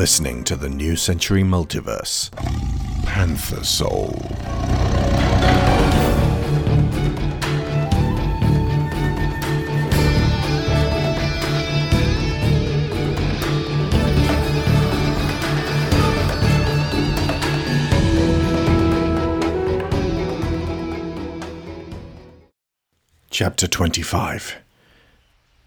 listening 0.00 0.42
to 0.42 0.56
the 0.56 0.66
New 0.70 0.96
Century 0.96 1.42
Multiverse. 1.42 2.30
Panther 3.04 3.62
Soul. 3.62 4.16
Chapter 23.28 23.68
25 23.68 24.56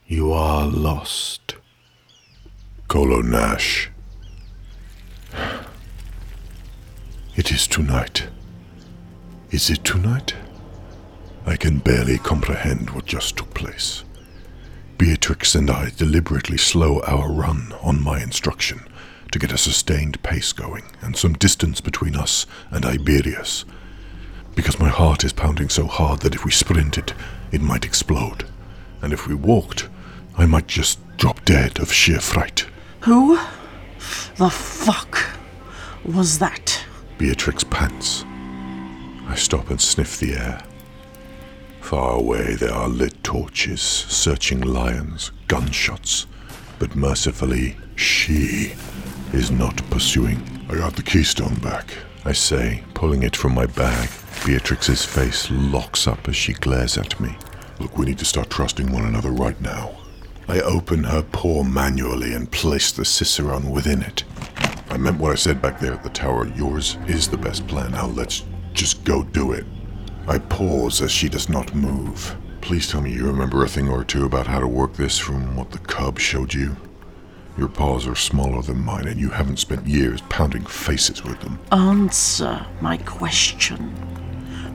You 0.07 0.33
are 0.33 0.65
lost. 0.65 1.53
Kolo 2.87 3.21
Nash. 3.21 3.92
It 7.43 7.51
is 7.51 7.67
tonight. 7.67 8.27
Is 9.51 9.69
it 9.69 9.83
tonight? 9.83 10.33
I 11.45 11.57
can 11.57 11.79
barely 11.79 12.17
comprehend 12.17 12.91
what 12.91 13.05
just 13.05 13.35
took 13.35 13.53
place. 13.53 14.05
Beatrix 14.97 15.53
and 15.53 15.69
I 15.69 15.89
deliberately 15.89 16.55
slow 16.55 17.01
our 17.01 17.29
run 17.29 17.73
on 17.81 18.01
my 18.01 18.23
instruction 18.23 18.87
to 19.33 19.39
get 19.39 19.51
a 19.51 19.57
sustained 19.57 20.23
pace 20.23 20.53
going 20.53 20.85
and 21.01 21.17
some 21.17 21.33
distance 21.33 21.81
between 21.81 22.15
us 22.15 22.45
and 22.71 22.85
Iberius. 22.85 23.65
Because 24.55 24.79
my 24.79 24.87
heart 24.87 25.25
is 25.25 25.33
pounding 25.33 25.67
so 25.67 25.85
hard 25.85 26.21
that 26.21 26.35
if 26.35 26.45
we 26.45 26.51
sprinted, 26.51 27.11
it 27.51 27.59
might 27.59 27.83
explode. 27.83 28.45
And 29.01 29.11
if 29.11 29.27
we 29.27 29.35
walked, 29.35 29.89
I 30.37 30.45
might 30.45 30.67
just 30.67 30.97
drop 31.17 31.43
dead 31.43 31.77
of 31.81 31.91
sheer 31.91 32.21
fright. 32.21 32.67
Who 33.01 33.37
the 34.37 34.49
fuck 34.49 35.37
was 36.05 36.39
that? 36.39 36.72
Beatrix 37.17 37.63
pants. 37.63 38.25
I 39.27 39.35
stop 39.35 39.69
and 39.69 39.79
sniff 39.79 40.19
the 40.19 40.33
air. 40.33 40.63
Far 41.81 42.15
away 42.15 42.55
there 42.55 42.73
are 42.73 42.87
lit 42.87 43.23
torches, 43.23 43.81
searching 43.81 44.61
lions, 44.61 45.31
gunshots. 45.47 46.27
But 46.79 46.95
mercifully, 46.95 47.77
she 47.95 48.73
is 49.31 49.51
not 49.51 49.77
pursuing. 49.89 50.41
I 50.69 50.75
got 50.75 50.95
the 50.95 51.03
keystone 51.03 51.55
back, 51.55 51.93
I 52.25 52.31
say, 52.31 52.83
pulling 52.93 53.23
it 53.23 53.35
from 53.35 53.53
my 53.53 53.65
bag. 53.65 54.09
Beatrix's 54.45 55.05
face 55.05 55.49
locks 55.51 56.07
up 56.07 56.27
as 56.27 56.35
she 56.35 56.53
glares 56.53 56.97
at 56.97 57.19
me. 57.19 57.37
Look, 57.79 57.97
we 57.97 58.05
need 58.05 58.19
to 58.19 58.25
start 58.25 58.49
trusting 58.49 58.91
one 58.91 59.05
another 59.05 59.31
right 59.31 59.59
now. 59.61 59.91
I 60.47 60.59
open 60.59 61.05
her 61.05 61.21
paw 61.21 61.63
manually 61.63 62.33
and 62.33 62.51
place 62.51 62.91
the 62.91 63.05
Cicerone 63.05 63.69
within 63.71 64.01
it. 64.01 64.23
I 64.93 64.97
meant 64.97 65.19
what 65.19 65.31
I 65.31 65.35
said 65.35 65.59
back 65.59 65.79
there 65.79 65.93
at 65.93 66.03
the 66.03 66.09
tower. 66.11 66.45
Yours 66.49 66.99
is 67.07 67.27
the 67.27 67.35
best 67.35 67.65
plan. 67.65 67.93
Now 67.93 68.05
let's 68.05 68.43
just 68.73 69.03
go 69.03 69.23
do 69.23 69.51
it. 69.51 69.65
I 70.27 70.37
pause 70.37 71.01
as 71.01 71.11
she 71.11 71.27
does 71.27 71.49
not 71.49 71.73
move. 71.73 72.35
Please 72.61 72.87
tell 72.87 73.01
me 73.01 73.11
you 73.11 73.25
remember 73.25 73.63
a 73.63 73.67
thing 73.67 73.89
or 73.89 74.03
two 74.03 74.23
about 74.23 74.45
how 74.45 74.59
to 74.59 74.67
work 74.67 74.93
this 74.93 75.17
from 75.17 75.55
what 75.55 75.71
the 75.71 75.79
cub 75.79 76.19
showed 76.19 76.53
you. 76.53 76.77
Your 77.57 77.69
paws 77.69 78.05
are 78.05 78.13
smaller 78.13 78.61
than 78.61 78.85
mine, 78.85 79.07
and 79.07 79.19
you 79.19 79.31
haven't 79.31 79.57
spent 79.57 79.87
years 79.87 80.21
pounding 80.29 80.63
faces 80.63 81.23
with 81.23 81.39
them. 81.39 81.59
Answer 81.71 82.63
my 82.79 82.97
question. 82.97 83.95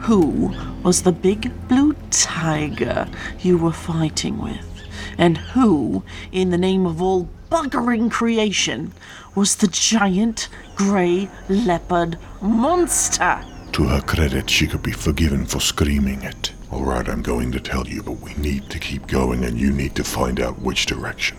Who 0.00 0.52
was 0.82 1.02
the 1.02 1.12
big 1.12 1.52
blue 1.68 1.92
tiger 2.10 3.08
you 3.38 3.56
were 3.56 3.70
fighting 3.72 4.38
with? 4.38 4.77
And 5.18 5.36
who, 5.36 6.04
in 6.30 6.50
the 6.50 6.56
name 6.56 6.86
of 6.86 7.02
all 7.02 7.28
buggering 7.50 8.10
creation, 8.10 8.92
was 9.34 9.56
the 9.56 9.66
giant 9.66 10.48
grey 10.76 11.28
leopard 11.48 12.18
monster? 12.40 13.44
To 13.72 13.84
her 13.84 14.00
credit, 14.00 14.48
she 14.48 14.66
could 14.66 14.82
be 14.82 14.92
forgiven 14.92 15.44
for 15.44 15.60
screaming 15.60 16.22
it. 16.22 16.52
All 16.70 16.84
right, 16.84 17.08
I'm 17.08 17.22
going 17.22 17.50
to 17.52 17.60
tell 17.60 17.86
you, 17.86 18.02
but 18.02 18.20
we 18.20 18.34
need 18.34 18.70
to 18.70 18.78
keep 18.78 19.06
going, 19.06 19.44
and 19.44 19.58
you 19.58 19.72
need 19.72 19.94
to 19.96 20.04
find 20.04 20.40
out 20.40 20.60
which 20.60 20.86
direction. 20.86 21.38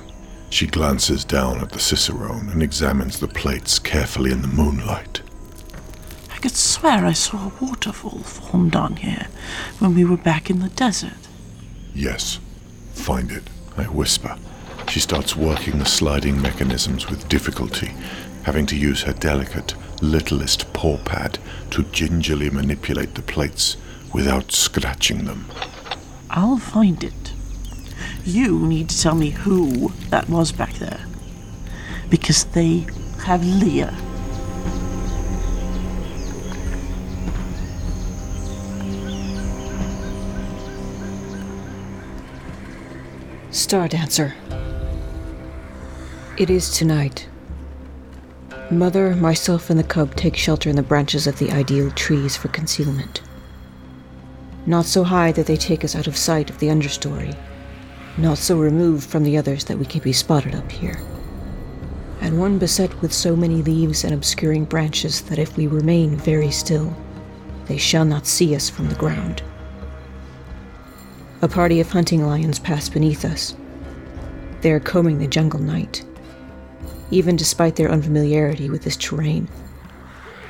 She 0.49 0.65
glances 0.65 1.23
down 1.23 1.59
at 1.59 1.69
the 1.69 1.79
Cicerone 1.79 2.49
and 2.49 2.63
examines 2.63 3.19
the 3.19 3.27
plates 3.27 3.77
carefully 3.77 4.31
in 4.31 4.41
the 4.41 4.47
moonlight. 4.47 5.21
I 6.31 6.37
could 6.37 6.55
swear 6.55 7.05
I 7.05 7.13
saw 7.13 7.49
a 7.49 7.63
waterfall 7.63 8.19
formed 8.19 8.75
on 8.75 8.95
here 8.95 9.27
when 9.77 9.93
we 9.93 10.05
were 10.05 10.17
back 10.17 10.49
in 10.49 10.59
the 10.59 10.69
desert. 10.69 11.27
Yes, 11.93 12.39
find 12.93 13.31
it, 13.31 13.43
I 13.79 13.85
whisper. 13.85 14.35
She 14.89 14.99
starts 14.99 15.35
working 15.35 15.79
the 15.79 15.85
sliding 15.85 16.41
mechanisms 16.41 17.09
with 17.09 17.29
difficulty, 17.29 17.93
having 18.43 18.65
to 18.67 18.75
use 18.75 19.03
her 19.03 19.13
delicate, 19.13 19.75
littlest 20.01 20.71
paw 20.73 20.97
pad 20.97 21.39
to 21.71 21.83
gingerly 21.83 22.49
manipulate 22.49 23.15
the 23.15 23.21
plates 23.21 23.77
without 24.13 24.51
scratching 24.51 25.25
them. 25.25 25.45
I'll 26.29 26.57
find 26.57 27.03
it. 27.03 27.33
You 28.25 28.59
need 28.59 28.89
to 28.89 29.01
tell 29.01 29.15
me 29.15 29.29
who 29.29 29.93
that 30.09 30.29
was 30.29 30.51
back 30.51 30.73
there. 30.73 31.05
Because 32.09 32.43
they 32.45 32.85
have 33.23 33.45
Lia. 33.45 33.95
Stardancer. 43.69 44.33
It 46.37 46.49
is 46.49 46.71
tonight. 46.71 47.29
Mother, 48.71 49.15
myself, 49.15 49.69
and 49.69 49.77
the 49.77 49.83
cub 49.83 50.15
take 50.15 50.35
shelter 50.35 50.71
in 50.71 50.75
the 50.75 50.81
branches 50.81 51.27
of 51.27 51.37
the 51.37 51.51
ideal 51.51 51.91
trees 51.91 52.35
for 52.35 52.47
concealment. 52.47 53.21
Not 54.65 54.85
so 54.85 55.03
high 55.03 55.31
that 55.33 55.45
they 55.45 55.55
take 55.55 55.83
us 55.83 55.95
out 55.95 56.07
of 56.07 56.17
sight 56.17 56.49
of 56.49 56.57
the 56.57 56.69
understory, 56.69 57.37
not 58.17 58.39
so 58.39 58.57
removed 58.57 59.07
from 59.07 59.23
the 59.23 59.37
others 59.37 59.65
that 59.65 59.77
we 59.77 59.85
can 59.85 60.01
be 60.01 60.13
spotted 60.13 60.55
up 60.55 60.71
here. 60.71 60.99
And 62.21 62.39
one 62.39 62.57
beset 62.57 62.99
with 63.03 63.13
so 63.13 63.35
many 63.35 63.61
leaves 63.61 64.03
and 64.03 64.15
obscuring 64.15 64.65
branches 64.65 65.21
that 65.21 65.37
if 65.37 65.57
we 65.57 65.67
remain 65.67 66.15
very 66.15 66.49
still, 66.49 66.91
they 67.67 67.77
shall 67.77 68.05
not 68.05 68.25
see 68.25 68.55
us 68.55 68.67
from 68.67 68.89
the 68.89 68.95
ground. 68.95 69.43
A 71.41 71.47
party 71.47 71.79
of 71.79 71.89
hunting 71.89 72.25
lions 72.25 72.59
pass 72.59 72.89
beneath 72.89 73.23
us. 73.23 73.55
They 74.59 74.71
are 74.71 74.79
combing 74.81 75.19
the 75.19 75.27
jungle 75.27 75.61
night, 75.61 76.03
even 77.11 77.37
despite 77.37 77.77
their 77.77 77.89
unfamiliarity 77.89 78.69
with 78.69 78.83
this 78.83 78.97
terrain, 78.97 79.47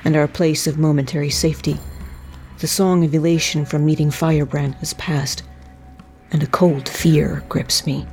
and 0.04 0.16
our 0.16 0.28
place 0.28 0.66
of 0.66 0.80
momentary 0.80 1.30
safety. 1.30 1.78
The 2.58 2.68
song 2.68 3.06
of 3.06 3.14
elation 3.14 3.66
from 3.66 3.86
meeting 3.86 4.10
Firebrand 4.10 4.76
has 4.76 4.96
passed, 4.96 5.44
and 6.32 6.42
a 6.42 6.48
cold 6.48 6.90
fear 6.90 7.44
grips 7.50 7.86
me. 7.86 8.08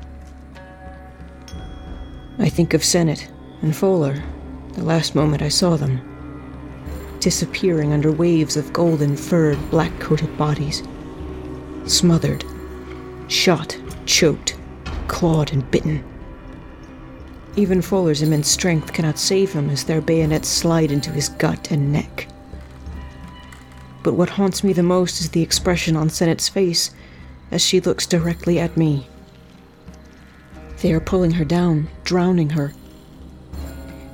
I 2.39 2.51
think 2.51 2.75
of 2.75 2.85
Senate 2.85 3.27
and 3.63 3.75
Fowler, 3.75 4.23
the 4.75 4.85
last 4.85 5.15
moment 5.15 5.41
I 5.41 5.49
saw 5.49 5.79
them, 5.79 5.99
disappearing 7.21 7.95
under 7.95 8.13
waves 8.13 8.59
of 8.59 8.75
golden 8.75 9.17
furred, 9.17 9.59
black 9.71 9.99
coated 9.99 10.37
bodies, 10.37 10.83
smothered, 11.87 12.45
shot, 13.29 13.77
choked, 14.05 14.57
clawed, 15.09 15.53
and 15.53 15.69
bitten. 15.71 16.05
Even 17.57 17.81
Fowler's 17.81 18.23
immense 18.23 18.49
strength 18.49 18.93
cannot 18.93 19.19
save 19.19 19.53
him 19.53 19.71
as 19.71 19.85
their 19.85 20.01
bayonets 20.01 20.49
slide 20.49 20.93
into 20.93 21.11
his 21.11 21.31
gut 21.31 21.71
and 21.71 21.93
neck. 21.93 22.29
But 24.03 24.15
what 24.15 24.31
haunts 24.31 24.63
me 24.63 24.73
the 24.73 24.83
most 24.83 25.21
is 25.21 25.31
the 25.31 25.43
expression 25.43 25.97
on 25.97 26.11
Senate's 26.11 26.49
face 26.49 26.91
as 27.51 27.63
she 27.63 27.81
looks 27.81 28.07
directly 28.07 28.59
at 28.59 28.77
me. 28.77 29.09
They 30.83 30.93
are 30.93 31.01
pulling 31.01 31.33
her 31.33 31.45
down, 31.45 31.89
drowning 32.05 32.51
her. 32.51 32.73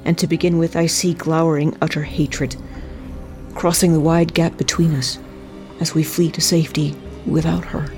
And 0.04 0.16
to 0.18 0.26
begin 0.26 0.58
with, 0.58 0.76
I 0.76 0.86
see 0.86 1.12
glowering, 1.12 1.76
utter 1.82 2.02
hatred, 2.04 2.56
crossing 3.54 3.92
the 3.92 4.00
wide 4.00 4.34
gap 4.34 4.56
between 4.56 4.94
us 4.94 5.18
as 5.80 5.94
we 5.94 6.04
flee 6.04 6.30
to 6.30 6.40
safety 6.40 6.96
without 7.26 7.64
her. 7.64 7.92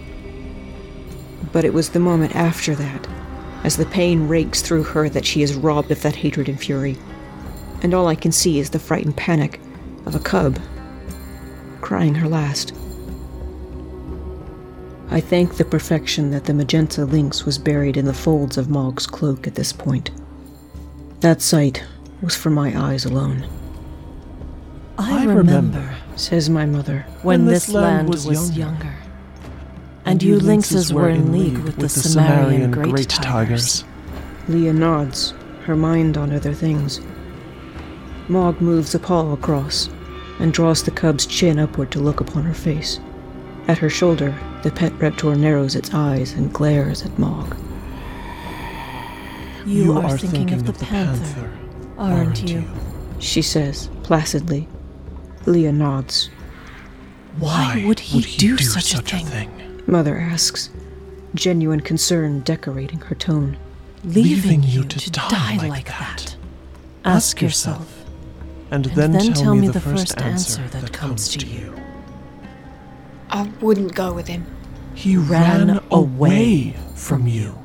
But 1.52 1.64
it 1.64 1.74
was 1.74 1.90
the 1.90 2.00
moment 2.00 2.34
after 2.34 2.74
that, 2.74 3.08
as 3.64 3.76
the 3.76 3.86
pain 3.86 4.28
rakes 4.28 4.62
through 4.62 4.84
her, 4.84 5.08
that 5.08 5.26
she 5.26 5.42
is 5.42 5.54
robbed 5.54 5.90
of 5.90 6.02
that 6.02 6.16
hatred 6.16 6.48
and 6.48 6.60
fury. 6.60 6.96
And 7.82 7.94
all 7.94 8.08
I 8.08 8.14
can 8.14 8.32
see 8.32 8.58
is 8.58 8.70
the 8.70 8.78
frightened 8.78 9.16
panic 9.16 9.60
of 10.06 10.14
a 10.14 10.20
cub 10.20 10.58
crying 11.80 12.14
her 12.14 12.28
last. 12.28 12.72
I 15.10 15.20
thank 15.20 15.56
the 15.56 15.64
perfection 15.66 16.30
that 16.30 16.44
the 16.44 16.54
magenta 16.54 17.04
lynx 17.04 17.44
was 17.44 17.58
buried 17.58 17.98
in 17.98 18.06
the 18.06 18.14
folds 18.14 18.56
of 18.56 18.70
Maugg's 18.70 19.06
cloak 19.06 19.46
at 19.46 19.54
this 19.54 19.72
point. 19.72 20.10
That 21.20 21.42
sight 21.42 21.84
was 22.22 22.34
for 22.34 22.50
my 22.50 22.76
eyes 22.76 23.04
alone. 23.04 23.46
I 24.96 25.24
remember 25.26 25.94
Says 26.16 26.48
my 26.48 26.64
mother, 26.64 27.04
when 27.22 27.44
this 27.44 27.68
land 27.68 28.08
was 28.08 28.56
younger. 28.56 28.94
And 30.06 30.22
you 30.22 30.38
lynxes 30.38 30.92
were 30.92 31.08
in 31.08 31.32
league 31.32 31.58
with 31.58 31.76
the 31.76 31.88
Sumerian 31.88 32.70
great 32.70 33.08
tigers. 33.08 33.84
Lia 34.48 34.72
nods, 34.72 35.32
her 35.64 35.74
mind 35.74 36.18
on 36.18 36.32
other 36.32 36.52
things. 36.52 37.00
Maugg 38.28 38.60
moves 38.60 38.94
a 38.94 38.98
paw 38.98 39.32
across 39.32 39.88
and 40.38 40.52
draws 40.52 40.82
the 40.82 40.90
cub's 40.90 41.26
chin 41.26 41.58
upward 41.58 41.90
to 41.92 42.00
look 42.00 42.20
upon 42.20 42.44
her 42.44 42.54
face. 42.54 43.00
At 43.66 43.78
her 43.78 43.88
shoulder, 43.88 44.34
the 44.62 44.70
pet 44.70 44.92
reptor 44.98 45.34
narrows 45.36 45.74
its 45.74 45.94
eyes 45.94 46.32
and 46.32 46.52
glares 46.52 47.02
at 47.02 47.18
Maugg. 47.18 47.56
You, 49.64 49.96
are, 49.96 50.18
thinking, 50.18 50.52
of 50.52 50.66
the 50.66 50.84
panther, 50.84 51.50
aren't 51.96 52.42
you? 52.50 52.64
She 53.18 53.40
says, 53.40 53.88
placidly. 54.02 54.68
Lia 55.46 55.72
nods. 55.72 56.28
Why 57.38 57.82
would 57.86 57.98
he, 57.98 58.20
do, 58.36 58.58
such, 58.58 58.92
a 58.94 58.98
thing? 59.00 59.63
Mother 59.86 60.18
asks, 60.18 60.70
genuine 61.34 61.80
concern 61.80 62.40
decorating 62.40 63.00
her 63.00 63.14
tone. 63.14 63.58
Leaving 64.04 64.62
you 64.62 64.84
to, 64.84 65.10
die, 65.10 65.56
like 65.66 65.86
that. 65.86 66.36
Ask 67.04 67.40
yourself, 67.40 68.04
And, 68.70 68.86
and 68.86 69.14
then, 69.14 69.32
tell 69.32 69.54
me 69.54 69.68
the 69.68 69.80
first 69.80 70.20
answer 70.20 70.66
that 70.68 70.92
comes 70.92 71.28
to 71.36 71.46
you. 71.46 71.74
I 73.30 73.50
wouldn't 73.60 73.94
go 73.94 74.12
with 74.12 74.28
him. 74.28 74.46
He 74.94 75.16
ran 75.16 75.68
ran 75.68 75.80
away 75.90 76.76
from 76.94 77.26
you. 77.26 77.58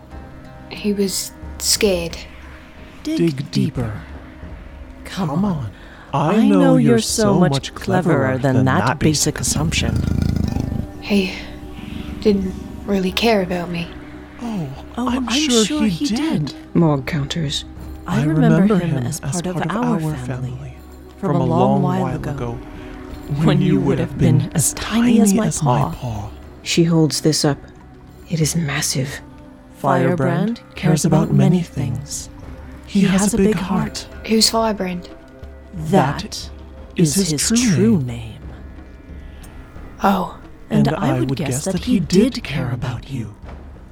He 0.71 0.93
was 0.93 1.31
scared. 1.59 2.17
Dig 3.03 3.49
deeper. 3.51 4.01
Come, 5.05 5.29
Come 5.29 5.45
on. 5.45 5.71
on. 6.13 6.35
I, 6.35 6.47
know, 6.47 6.77
you're 6.77 6.99
so 6.99 7.39
much 7.39 7.73
cleverer 7.75 8.37
than, 8.37 8.65
that 8.65 8.99
basic 8.99 9.39
assumption. 9.39 10.01
He 11.01 11.33
didn't 12.21 12.53
really 12.85 13.11
care 13.11 13.41
about 13.41 13.69
me. 13.69 13.87
Oh, 14.41 14.85
Oh, 14.97 15.07
I'm, 15.07 15.27
sure, 15.29 15.85
he, 15.85 16.05
did. 16.07 16.53
Maugg 16.73 17.07
counters. 17.07 17.63
I, 18.05 18.23
remember, 18.23 18.77
him 18.77 18.97
as 18.97 19.19
part, 19.21 19.45
of, 19.47 19.57
our, 19.69 19.99
family, 20.15 20.75
from, 21.17 21.37
a 21.37 21.45
long, 21.45 21.83
while 21.83 22.15
ago, 22.15 22.53
when 23.45 23.61
you 23.61 23.79
would 23.79 23.99
have 23.99 24.17
been 24.17 24.51
as 24.53 24.73
tiny 24.73 25.21
as 25.21 25.33
my 25.33 25.49
paw. 25.49 26.31
She 26.63 26.83
holds 26.83 27.21
this 27.21 27.45
up. 27.45 27.57
It 28.29 28.41
is 28.41 28.55
massive. 28.55 29.21
Firebrand 29.77 30.61
cares 30.75 31.05
about 31.05 31.31
many 31.31 31.61
things. 31.61 32.29
He 32.87 33.01
has 33.01 33.33
a 33.33 33.37
big 33.37 33.55
heart. 33.55 34.07
Who's 34.27 34.49
Firebrand? 34.49 35.09
That 35.73 36.49
is 36.95 37.15
his 37.15 37.51
true 37.55 38.01
name. 38.01 38.41
Oh, 40.03 40.38
And, 40.69 40.87
I 40.89 41.19
would 41.19 41.35
guess 41.35 41.65
that 41.65 41.83
he 41.83 41.99
did 41.99 42.43
care 42.43 42.71
about 42.71 43.09
you. 43.09 43.35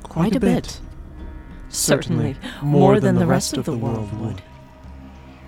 Quite 0.04 0.36
a 0.36 0.40
bit. 0.40 0.80
Certainly, 1.70 2.36
more 2.62 3.00
than 3.00 3.16
the 3.16 3.26
rest 3.26 3.58
of 3.58 3.66
the 3.66 3.78
world 3.78 4.14
would. 4.20 4.42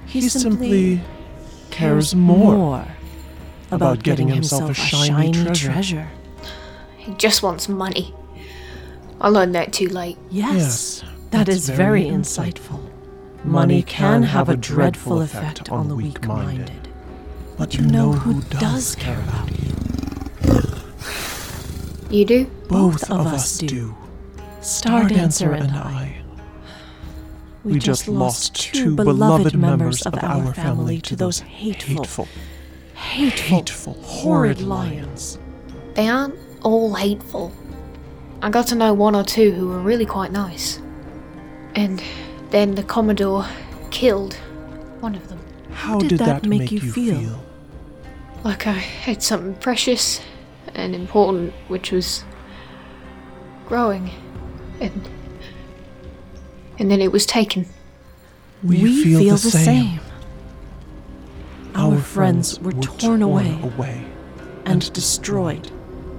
He 0.06 0.28
simply 0.28 1.02
cares 1.70 2.16
more 2.16 2.86
about 3.72 4.04
getting 4.04 4.28
himself 4.28 4.72
a 4.72 4.74
shiny 4.74 5.46
treasure. 5.54 6.10
he 6.98 7.14
just 7.14 7.44
wants 7.44 7.70
money. 7.70 8.14
I 9.22 9.30
learned 9.30 9.54
that 9.56 9.74
too 9.74 9.88
late. 9.90 10.18
Yes, 10.30 10.56
Yes, 10.56 11.04
that's 11.30 11.68
very 11.70 12.04
very 12.04 12.04
insightful. 12.06 12.82
Money 13.44 13.84
can 13.84 14.24
have 14.24 14.50
a 14.50 14.58
dreadful 14.58 15.22
effect 15.22 15.72
on 15.72 15.88
the 15.88 15.96
weak 15.96 16.26
minded. 16.26 16.90
But 17.58 17.76
You 17.76 17.82
know 17.86 18.14
who 18.14 18.42
does 18.60 18.96
care 18.96 19.20
about 19.22 19.50
you. 19.60 19.69
You 22.10 22.26
do? 22.26 22.46
Both 22.68 23.10
of 23.12 23.28
us 23.28 23.60
do. 23.60 23.96
Stardancer 24.62 25.60
and 25.60 25.72
I. 25.72 26.16
We 27.64 27.78
just 27.78 28.08
lost 28.08 28.56
two 28.56 28.96
beloved 28.96 29.56
members 29.56 30.02
of 30.06 30.16
our 30.16 30.54
family 30.54 31.02
to 31.02 31.16
those 31.16 31.40
hateful, 31.40 32.04
hateful, 32.04 32.28
hateful, 32.96 33.58
hateful, 33.58 33.94
horrid 34.02 34.62
lions. 34.62 35.38
They 35.94 36.08
aren't 36.08 36.36
all 36.64 36.96
hateful. 36.96 37.54
I 38.42 38.50
got 38.50 38.68
to 38.68 38.76
know 38.76 38.94
one 38.94 39.16
or 39.16 39.24
two 39.24 39.52
who 39.52 39.68
were 39.68 39.80
really 39.80 40.06
quite 40.06 40.32
nice. 40.32 40.82
And 41.76 42.02
then 42.50 42.76
the 42.76 42.84
Commodore 42.84 43.46
killed 43.92 44.34
one 45.02 45.14
of 45.14 45.28
them. 45.28 45.40
How 45.72 46.00
did 46.00 46.10
did, 46.10 46.20
that 46.20 46.42
that, 46.42 46.50
make 46.50 46.62
make, 46.62 46.72
you 46.72 46.80
you 46.80 46.92
feel? 46.92 47.20
feel? 47.20 47.46
Like 48.44 48.66
I 48.66 48.72
had 48.72 49.22
something 49.22 49.54
precious 49.56 50.22
and 50.76 50.96
important, 50.96 51.54
which 51.68 51.92
was 51.92 52.24
growing. 53.66 54.10
And. 54.80 55.10
And 56.80 56.90
then 56.90 57.02
it 57.02 57.12
was 57.12 57.26
taken. 57.26 57.66
We, 58.64 59.04
feel, 59.04 59.32
the, 59.32 59.38
same. 59.38 60.00
Our, 61.76 61.98
friends 61.98 62.60
were 62.60 62.74
torn, 62.74 63.22
away, 63.22 63.58
and 64.66 64.92
destroyed, 64.92 65.72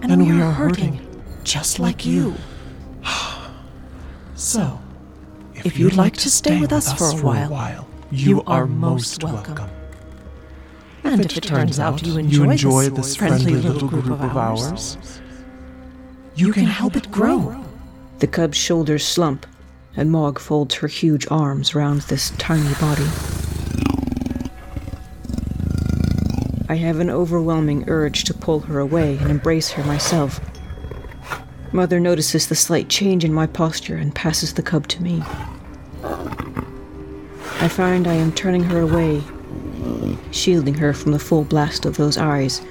and, 0.02 0.12
and 0.12 0.22
we, 0.22 0.32
we 0.32 0.40
are 0.40 0.44
are 0.44 0.52
hurting, 0.52 0.94
hurting, 0.94 1.42
just 1.44 1.78
like 1.78 2.06
you. 2.06 2.34
So, 4.34 4.80
If 5.54 5.78
you'd 5.78 5.96
like 5.96 6.14
to 6.14 6.30
stay 6.30 6.60
with 6.60 6.72
us 6.72 6.94
for 6.94 7.10
a 7.10 7.22
while, 7.22 7.86
you 8.10 8.42
are 8.46 8.66
most 8.66 9.22
welcome. 9.22 9.68
And 11.02 11.24
if 11.24 11.36
it 11.36 11.42
turns 11.42 11.78
out 11.80 12.06
you 12.06 12.18
enjoy, 12.18 12.44
you 12.44 12.50
enjoy 12.50 12.88
this, 12.90 13.06
this 13.06 13.16
friendly 13.16 13.54
little 13.54 13.88
group 13.88 14.06
of 14.06 14.36
ours, 14.36 14.96
you 16.34 16.52
can 16.52 16.64
help 16.64 16.96
it 16.96 17.10
grow. 17.10 17.64
The 18.18 18.26
cub's 18.26 18.58
shoulders 18.58 19.04
slump, 19.04 19.46
and 19.96 20.10
Maugg 20.10 20.38
folds 20.38 20.74
her 20.76 20.88
huge 20.88 21.26
arms 21.30 21.74
round 21.74 22.02
this 22.02 22.30
tiny 22.38 22.74
body. 22.74 23.06
I 26.68 26.76
have 26.76 27.00
an 27.00 27.10
overwhelming 27.10 27.88
urge 27.88 28.24
to 28.24 28.34
pull 28.34 28.60
her 28.60 28.78
away 28.78 29.16
and 29.18 29.30
embrace 29.30 29.70
her 29.70 29.82
myself. 29.84 30.40
Mother 31.72 31.98
notices 31.98 32.46
the 32.48 32.54
slight 32.54 32.88
change 32.88 33.24
in 33.24 33.32
my 33.32 33.46
posture 33.46 33.96
and 33.96 34.14
passes 34.14 34.54
the 34.54 34.62
cub 34.62 34.86
to 34.88 35.02
me. 35.02 35.22
I 37.62 37.68
find 37.68 38.06
I 38.06 38.14
am 38.14 38.32
turning 38.32 38.64
her 38.64 38.80
away, 38.80 39.22
shielding 40.30 40.74
her 40.74 40.92
from 40.92 41.12
the 41.12 41.18
full 41.18 41.44
blast 41.44 41.84
of 41.84 41.96
those 41.96 42.16
eyes, 42.16 42.62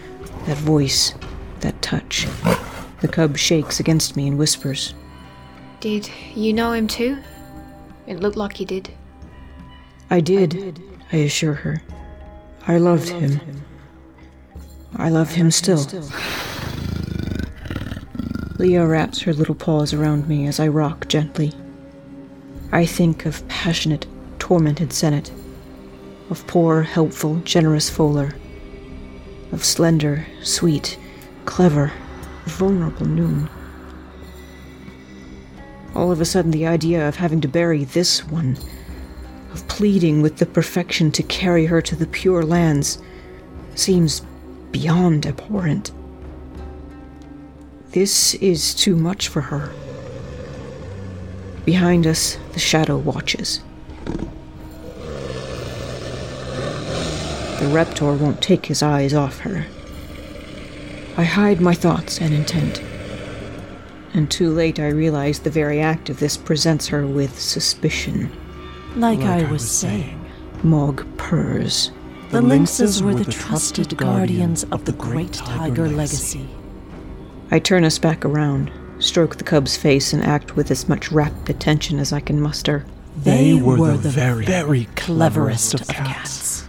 that 0.45 0.57
voice, 0.57 1.13
that 1.59 1.81
touch. 1.81 2.27
The 3.01 3.07
cub 3.07 3.37
shakes 3.37 3.79
against 3.79 4.15
me 4.15 4.27
and 4.27 4.37
whispers. 4.37 4.93
Did 5.79 6.09
you 6.35 6.53
know 6.53 6.73
him 6.73 6.87
too? 6.87 7.17
It 8.07 8.19
looked 8.19 8.37
like 8.37 8.59
you 8.59 8.65
did. 8.65 8.91
I 10.09 10.19
did, 10.19 10.81
I 11.11 11.17
assure 11.17 11.53
her. 11.53 11.81
I 12.67 12.77
loved 12.77 13.09
him. 13.09 13.39
I 14.95 15.09
love 15.09 15.31
him 15.31 15.51
still. 15.51 15.85
Lia 18.57 18.85
wraps 18.85 19.21
her 19.21 19.33
little 19.33 19.55
paws 19.55 19.93
around 19.93 20.27
me 20.27 20.45
as 20.47 20.59
I 20.59 20.67
rock 20.67 21.07
gently. 21.07 21.53
I 22.71 22.85
think 22.85 23.25
of 23.25 23.47
passionate, 23.47 24.05
tormented 24.37 24.91
Senate, 24.91 25.31
of 26.29 26.45
poor, 26.47 26.83
helpful, 26.83 27.37
generous 27.37 27.89
Fowler, 27.89 28.35
of 29.51 29.65
slender, 29.65 30.27
sweet, 30.43 30.97
clever, 31.45 31.91
vulnerable 32.45 33.07
Noon. 33.07 33.49
All 35.95 36.11
of 36.11 36.21
a 36.21 36.25
sudden, 36.25 36.51
the 36.51 36.67
idea 36.67 37.07
of 37.07 37.15
having 37.15 37.41
to 37.41 37.47
bury 37.47 37.83
this 37.83 38.25
one, 38.27 38.57
of 39.51 39.67
pleading 39.67 40.21
with 40.21 40.37
the 40.37 40.45
perfection 40.45 41.11
to 41.13 41.23
carry 41.23 41.65
her 41.65 41.81
to 41.81 41.95
the 41.95 42.05
pure 42.07 42.43
lands, 42.43 42.99
seems 43.75 44.21
beyond 44.71 45.25
abhorrent. 45.25 45.91
This 47.91 48.35
is 48.35 48.75
too 48.75 48.95
much 48.95 49.29
for 49.29 49.41
her. 49.41 49.71
Behind 51.65 52.05
us, 52.05 52.37
the 52.53 52.59
shadow 52.59 52.97
watches. 52.97 53.61
The 57.59 57.67
Reptor 57.67 58.13
won't 58.13 58.41
take 58.41 58.65
his 58.67 58.81
eyes 58.81 59.13
off 59.13 59.39
her. 59.39 59.65
I 61.17 61.23
hide 61.23 61.59
my 61.59 61.73
thoughts 61.73 62.19
and 62.21 62.33
intent. 62.33 62.81
And 64.13 64.31
too 64.31 64.49
late 64.51 64.79
I 64.79 64.87
realize 64.87 65.39
the 65.39 65.49
very 65.49 65.79
act 65.81 66.09
of 66.09 66.19
this 66.19 66.37
presents 66.37 66.87
her 66.87 67.05
with 67.05 67.39
suspicion. 67.39 68.31
Like, 68.95 69.19
Like 69.19 69.27
I 69.27 69.39
I 69.39 69.43
was 69.43 69.63
was 69.63 69.71
saying, 69.71 70.25
Maugg 70.63 71.05
purrs. 71.17 71.91
the 72.31 72.41
lynxes 72.41 73.01
were 73.03 73.13
the 73.13 73.29
trusted 73.31 73.97
guardians 73.97 74.63
of 74.65 74.85
the 74.85 74.93
great 74.93 75.33
tiger 75.33 75.87
legacy. 75.89 76.47
I 77.51 77.59
turn 77.59 77.83
us 77.83 77.99
back 77.99 78.23
around, 78.25 78.71
stroke 78.99 79.35
the 79.35 79.43
cub's 79.43 79.75
face, 79.77 80.13
and 80.13 80.23
act 80.23 80.55
with 80.55 80.71
as 80.71 80.87
much 80.87 81.11
rapt 81.11 81.49
attention 81.49 81.99
as 81.99 82.13
I 82.13 82.19
can 82.19 82.39
muster. 82.41 82.85
They, 83.17 83.51
They 83.51 83.61
were, 83.61 83.77
were 83.77 83.91
the, 83.91 83.97
the 83.97 84.09
very, 84.09 84.45
very 84.45 84.85
cleverest 84.95 85.71
cleverest 85.71 85.73
of 85.75 85.81
of 85.81 85.87
cats. 85.87 86.07
cats. 86.61 86.68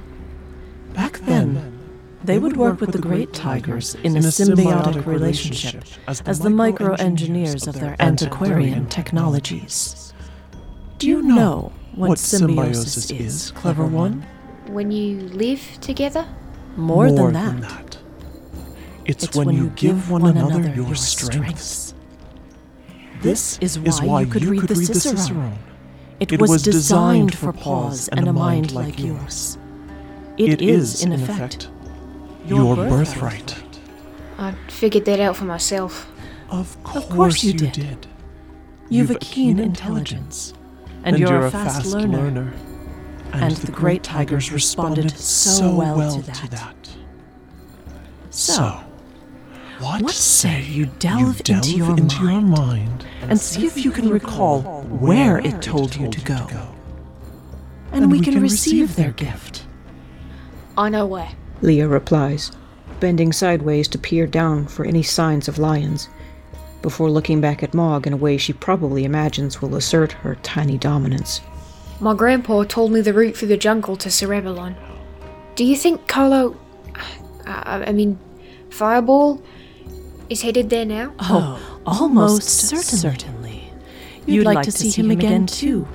Back 0.95 1.19
then, 1.21 1.79
they 2.25 2.39
would 2.39 2.57
work 2.57 2.81
with 2.81 2.93
the 2.93 2.99
great 2.99 3.33
tigers 3.33 3.95
in 3.97 4.17
a 4.17 4.21
symbiotic 4.21 5.07
relationship 5.07 5.85
as 6.07 6.41
the 6.41 6.51
micro-engineers 6.51 7.67
of 7.67 7.75
their 7.81 7.97
antiquarian 8.01 8.87
technologies. 8.89 10.13
Do 10.99 11.09
you 11.09 11.23
know 11.23 11.73
what 11.95 12.19
symbiosis 12.19 13.11
is, 13.11 13.53
clever 13.53 13.87
one? 13.87 14.27
when 14.71 14.91
you 14.91 15.21
live 15.29 15.63
together? 15.81 16.27
More, 16.77 17.11
than 17.11 17.33
that. 17.33 17.99
It's, 19.05 19.35
when, 19.35 19.51
you 19.51 19.71
give 19.71 20.11
one 20.11 20.27
another 20.27 20.73
your 20.75 20.95
strengths. 20.95 21.95
This 23.23 23.59
is 23.59 23.79
why, 23.79 24.23
you 24.23 24.27
could 24.27 24.45
read 24.45 24.63
the 24.63 24.77
Cicerone. 24.77 25.59
It, 26.21 26.41
was 26.41 26.63
designed 26.63 27.35
for 27.35 27.53
pause 27.53 28.09
and 28.09 28.29
a 28.29 28.33
mind 28.33 28.73
like 28.73 28.99
yours. 28.99 29.59
It 30.49 30.63
is, 30.63 31.05
in 31.05 31.13
effect, 31.13 31.69
your 32.47 32.75
birthright. 32.77 33.63
I 34.39 34.55
figured 34.69 35.05
that 35.05 35.21
out 35.21 35.37
for 35.37 35.45
myself. 35.45 36.11
Of 36.49 36.83
course, 36.83 37.05
course 37.07 37.45
you 37.45 37.53
you 37.53 37.59
did. 37.59 37.73
did. 37.73 38.07
You've 38.89 39.11
a 39.11 39.19
keen 39.19 39.59
intelligence, 39.59 40.55
and 41.05 41.19
you're 41.19 41.47
a 41.47 41.51
fast 41.51 41.87
learner. 41.87 42.53
And 43.33 43.55
the 43.57 43.71
great 43.71 44.03
tigers 44.03 44.51
responded 44.51 45.11
so 45.11 45.75
well 45.75 46.21
to 46.23 46.51
that. 46.51 46.91
So, 48.31 48.83
what, 49.79 50.03
what 50.03 50.13
say 50.13 50.63
you 50.63 50.87
delve, 50.87 51.43
delve 51.45 51.65
into, 51.67 51.77
your, 51.77 51.97
into 51.97 52.23
your 52.23 52.41
mind 52.41 52.51
mind 52.51 53.07
and 53.23 53.39
see 53.41 53.67
if 53.67 53.85
you 53.85 53.91
can 53.91 54.09
recall 54.09 54.63
where 54.85 55.39
it 55.39 55.63
told 55.63 55.95
you 55.97 56.09
to 56.09 56.21
go, 56.23 56.49
and 57.93 58.11
we 58.11 58.21
can 58.21 58.41
receive 58.41 58.97
their 58.97 59.13
gift. 59.13 59.60
I 60.77 60.89
know 60.89 61.07
where. 61.07 61.31
Lia 61.63 61.89
replies, 61.89 62.53
bending 63.01 63.33
sideways 63.33 63.89
to 63.89 63.99
peer 63.99 64.27
down 64.27 64.67
for 64.67 64.85
any 64.85 65.03
signs 65.03 65.49
of 65.49 65.59
lions, 65.59 66.09
before 66.83 67.11
looking 67.11 67.41
back 67.41 67.63
at 67.63 67.73
Maugg 67.73 68.07
in 68.07 68.13
a 68.13 68.17
way 68.17 68.39
she 68.39 68.53
probably 68.53 69.05
imagines 69.05 69.61
will 69.61 69.77
assert 69.77 70.13
her 70.13 70.37
tiny 70.37 70.79
dominance. 70.79 71.41
My 72.01 72.15
grandpa 72.15 72.65
told 72.65 72.93
me 72.93 73.03
the 73.03 73.13
route 73.13 73.37
through 73.37 73.49
the 73.49 73.59
jungle 73.59 73.97
to 73.97 74.11
Cerebellon. 74.11 74.75
Do 75.55 75.65
you 75.65 75.77
think 75.77 76.09
Kolo. 76.09 76.57
Uh, 76.95 77.03
I, 77.47 77.85
I 77.89 77.93
mean, 77.93 78.19
Fireball 78.71 79.43
is 80.31 80.41
headed 80.41 80.71
there 80.71 80.87
now? 80.87 81.13
Oh, 81.19 81.81
oh 81.87 82.01
almost 82.01 82.43
certainly. 82.49 83.71
You'd, 84.25 84.45
like, 84.45 84.63
to 84.63 84.73
see 84.73 84.91
him 84.91 85.11
again, 85.11 85.47
too, 85.47 85.87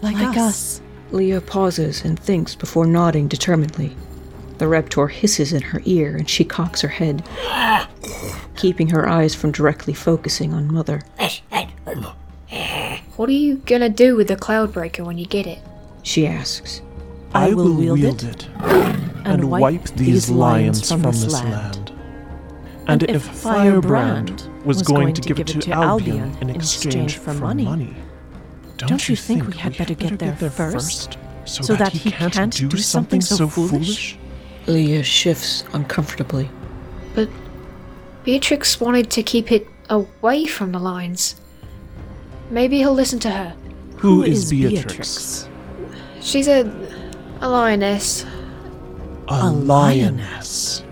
like, 0.00 0.16
us. 0.36 0.80
Lia 1.14 1.40
pauses 1.40 2.04
and 2.04 2.18
thinks 2.18 2.56
before 2.56 2.86
nodding 2.86 3.28
determinedly. 3.28 3.96
The 4.58 4.66
Reptor 4.66 5.10
hisses 5.10 5.52
in 5.52 5.62
her 5.62 5.80
ear 5.84 6.16
and 6.16 6.28
she 6.28 6.44
cocks 6.44 6.80
her 6.80 6.88
head, 6.88 7.24
keeping 8.56 8.88
her 8.88 9.08
eyes 9.08 9.34
from 9.34 9.52
directly 9.52 9.94
focusing 9.94 10.52
on 10.52 10.72
Mother. 10.72 11.02
What 13.16 13.28
are 13.28 13.32
you 13.32 13.58
gonna 13.58 13.88
do 13.88 14.16
with 14.16 14.26
the 14.26 14.36
Cloudbreaker 14.36 15.04
when 15.06 15.16
you 15.16 15.26
get 15.26 15.46
it? 15.46 15.60
She 16.02 16.26
asks. 16.26 16.82
I 17.32 17.54
will 17.54 17.74
wield 17.74 18.24
it 18.24 18.48
and, 19.24 19.50
wipe 19.50 19.84
these 19.90 20.28
lions 20.30 20.88
from 20.88 21.02
this 21.02 21.32
land. 21.32 21.92
And, 22.86 23.02
if 23.04 23.22
Firebrand 23.24 24.48
was 24.64 24.82
going 24.82 25.14
to 25.14 25.22
give 25.22 25.40
it 25.40 25.46
to 25.46 25.70
Albion 25.72 26.36
in 26.40 26.50
exchange 26.50 27.16
for 27.16 27.32
money, 27.34 27.96
don't 28.76 29.08
you 29.08 29.16
think 29.16 29.46
we 29.46 29.56
had 29.56 29.76
better 29.76 29.94
get 29.94 30.18
there 30.18 30.34
first, 30.50 31.18
so 31.44 31.74
that 31.76 31.92
he 31.92 32.10
can't 32.10 32.52
do 32.68 32.76
something 32.76 33.20
so 33.20 33.48
foolish? 33.48 34.18
Lia 34.66 35.02
shifts 35.02 35.64
uncomfortably. 35.72 36.48
But 37.14 37.28
Beatrix 38.24 38.80
wanted 38.80 39.10
to 39.10 39.22
keep 39.22 39.52
it 39.52 39.66
away 39.90 40.46
from 40.46 40.72
the 40.72 40.78
lions. 40.78 41.36
Maybe 42.50 42.78
he'll 42.78 42.94
listen 42.94 43.18
to 43.20 43.30
her. 43.30 43.54
Who 43.98 44.22
is 44.22 44.50
Beatrix? 44.50 45.48
She's 46.20 46.48
a, 46.48 46.62
a 47.40 47.48
lioness 47.48 48.24
A 49.28 49.50
lioness. 49.50 50.82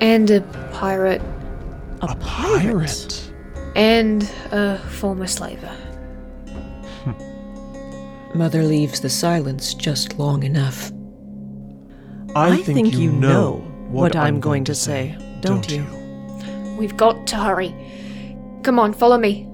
and 0.00 0.30
a 0.30 0.40
pirate 0.72 1.20
A, 2.02 2.06
A 2.06 2.14
pirate. 2.16 3.32
and 3.74 4.22
a 4.52 4.78
former 4.78 5.26
slaver. 5.26 5.70
Mother 8.34 8.62
leaves 8.62 9.00
the 9.00 9.10
silence 9.10 9.74
just 9.74 10.18
long 10.18 10.42
enough. 10.42 10.92
I, 12.36 12.58
think, 12.58 12.94
you 12.94 13.10
know 13.10 13.56
what 13.88 14.14
I'm 14.14 14.38
going 14.38 14.64
to 14.64 14.74
say, 14.74 15.16
don't 15.40 15.68
you? 15.70 15.84
We've 16.78 16.96
got 16.96 17.26
to 17.28 17.36
hurry. 17.36 17.74
Come 18.62 18.78
on, 18.78 18.92
follow 18.92 19.18
me. 19.18 19.47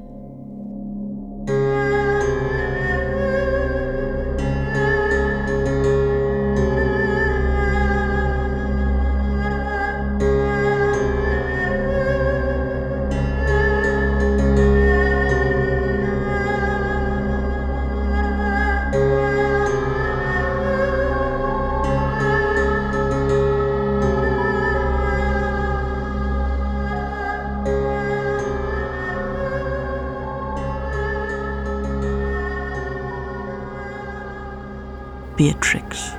Beatrix. 35.44 36.12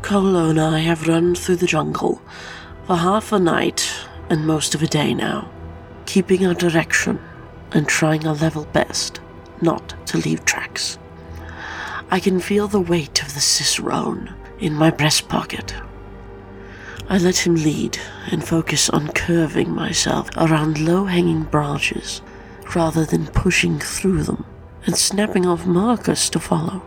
Kolo 0.00 0.50
and 0.50 0.60
I 0.60 0.78
have 0.78 1.08
run 1.08 1.34
through 1.34 1.56
the 1.56 1.66
jungle 1.66 2.22
for 2.86 2.94
half 2.94 3.32
a 3.32 3.40
night 3.40 3.92
and 4.28 4.46
most 4.46 4.76
of 4.76 4.82
a 4.84 4.86
day 4.86 5.12
now, 5.12 5.50
keeping 6.06 6.46
our 6.46 6.54
direction 6.54 7.18
and 7.72 7.88
trying 7.88 8.28
our 8.28 8.36
level 8.36 8.64
best 8.66 9.20
not 9.60 9.92
to 10.06 10.18
leave 10.18 10.44
tracks. 10.44 11.00
I 12.12 12.20
can 12.20 12.38
feel 12.38 12.68
the 12.68 12.80
weight 12.80 13.20
of 13.22 13.34
the 13.34 13.40
Cicerone 13.40 14.32
in 14.60 14.72
my 14.72 14.92
breast 14.92 15.28
pocket. 15.28 15.74
I 17.08 17.18
let 17.18 17.44
him 17.44 17.56
lead 17.56 17.98
and 18.30 18.46
focus 18.46 18.88
on 18.88 19.10
curving 19.14 19.74
myself 19.74 20.30
around 20.36 20.78
low 20.78 21.06
hanging 21.06 21.42
branches 21.42 22.22
rather 22.76 23.04
than 23.04 23.26
pushing 23.26 23.80
through 23.80 24.22
them 24.22 24.44
and 24.86 24.96
snapping 24.96 25.44
off 25.44 25.66
markers 25.66 26.30
to 26.30 26.38
follow. 26.38 26.82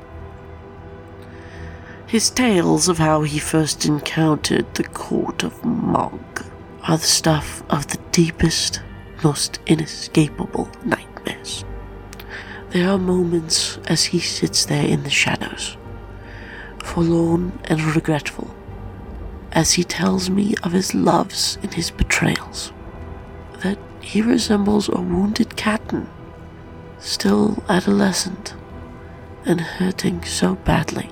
His 2.14 2.30
tales 2.30 2.90
of 2.90 3.00
how 3.00 3.24
he 3.24 3.40
first 3.40 3.88
encountered 3.88 4.76
the 4.76 4.84
court 4.84 5.42
of 5.42 5.60
Maugg 5.64 6.46
are 6.88 6.98
the 6.98 7.04
stuff 7.04 7.64
of 7.72 7.88
the 7.88 7.98
deepest, 8.12 8.82
most 9.24 9.58
inescapable 9.66 10.70
nightmares. 10.86 11.66
There 12.70 12.88
are 12.88 13.00
moments 13.00 13.80
as 13.88 14.04
he 14.04 14.20
sits 14.20 14.64
there 14.64 14.86
in 14.86 15.02
the 15.02 15.10
shadows, 15.10 15.76
forlorn 16.84 17.58
and 17.66 17.82
regretful, 17.82 18.54
as 19.52 19.74
he 19.74 19.84
tells 19.84 20.30
me 20.30 20.54
of 20.62 20.74
his 20.74 20.94
loves 20.94 21.58
and 21.64 21.74
his 21.74 21.90
betrayals, 21.90 22.72
that 23.64 23.80
he 24.02 24.22
resembles 24.22 24.88
a 24.88 25.02
wounded 25.02 25.56
kitten 25.56 26.08
still 27.00 27.64
adolescent 27.68 28.54
and 29.46 29.60
hurting 29.60 30.24
so 30.24 30.54
badly. 30.54 31.10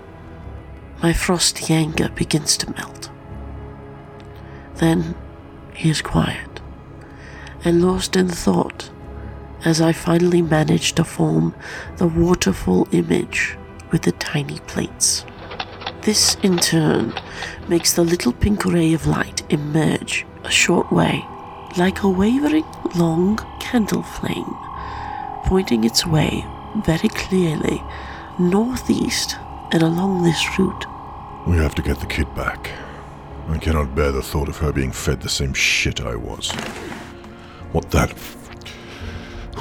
My 1.01 1.13
frosty 1.13 1.74
anger 1.74 2.10
begins 2.10 2.58
to 2.58 2.72
melt. 2.72 3.10
Then 4.75 5.15
he 5.74 5.89
is 5.89 6.01
quiet 6.01 6.62
and 7.63 7.84
lost 7.84 8.15
in 8.15 8.27
thought 8.27 8.89
as 9.63 9.81
I 9.81 9.93
finally 9.93 10.41
manage 10.41 10.93
to 10.93 11.03
form 11.03 11.53
the 11.98 12.08
waterfall 12.08 12.88
image 12.91 13.58
with 13.91 14.03
the 14.03 14.12
tiny 14.13 14.60
plates. 14.60 15.25
This, 16.01 16.36
in 16.41 16.58
turn, 16.58 17.13
makes 17.67 17.93
the 17.93 18.03
little 18.03 18.34
pink 18.34 18.65
ray 18.65 18.93
of 18.93 19.05
light 19.05 19.43
emerge 19.51 20.25
a 20.43 20.50
short 20.50 20.91
way, 20.91 21.24
like 21.77 22.01
a 22.01 22.10
wavering 22.10 22.65
long 22.96 23.38
candle 23.60 24.01
flame 24.01 24.55
pointing 25.51 25.84
its 25.84 26.05
way 26.08 26.46
very 26.77 27.10
clearly 27.10 27.84
northeast 28.39 29.36
and 29.74 29.84
along 29.84 30.24
this 30.24 30.58
route. 30.58 30.86
We 31.48 31.58
have 31.58 31.76
to 31.76 31.82
get 31.82 32.00
the 32.00 32.06
kid 32.06 32.34
back. 32.36 32.72
I 33.48 33.58
cannot 33.58 33.96
bear 33.96 34.12
the 34.12 34.22
thought 34.22 34.48
of 34.48 34.58
her 34.58 34.72
being 34.72 34.92
fed 34.92 35.22
the 35.22 35.30
same 35.30 35.54
shit 35.54 36.00
I 36.00 36.16
was. 36.16 36.52
What 37.72 37.90
that 37.92 38.14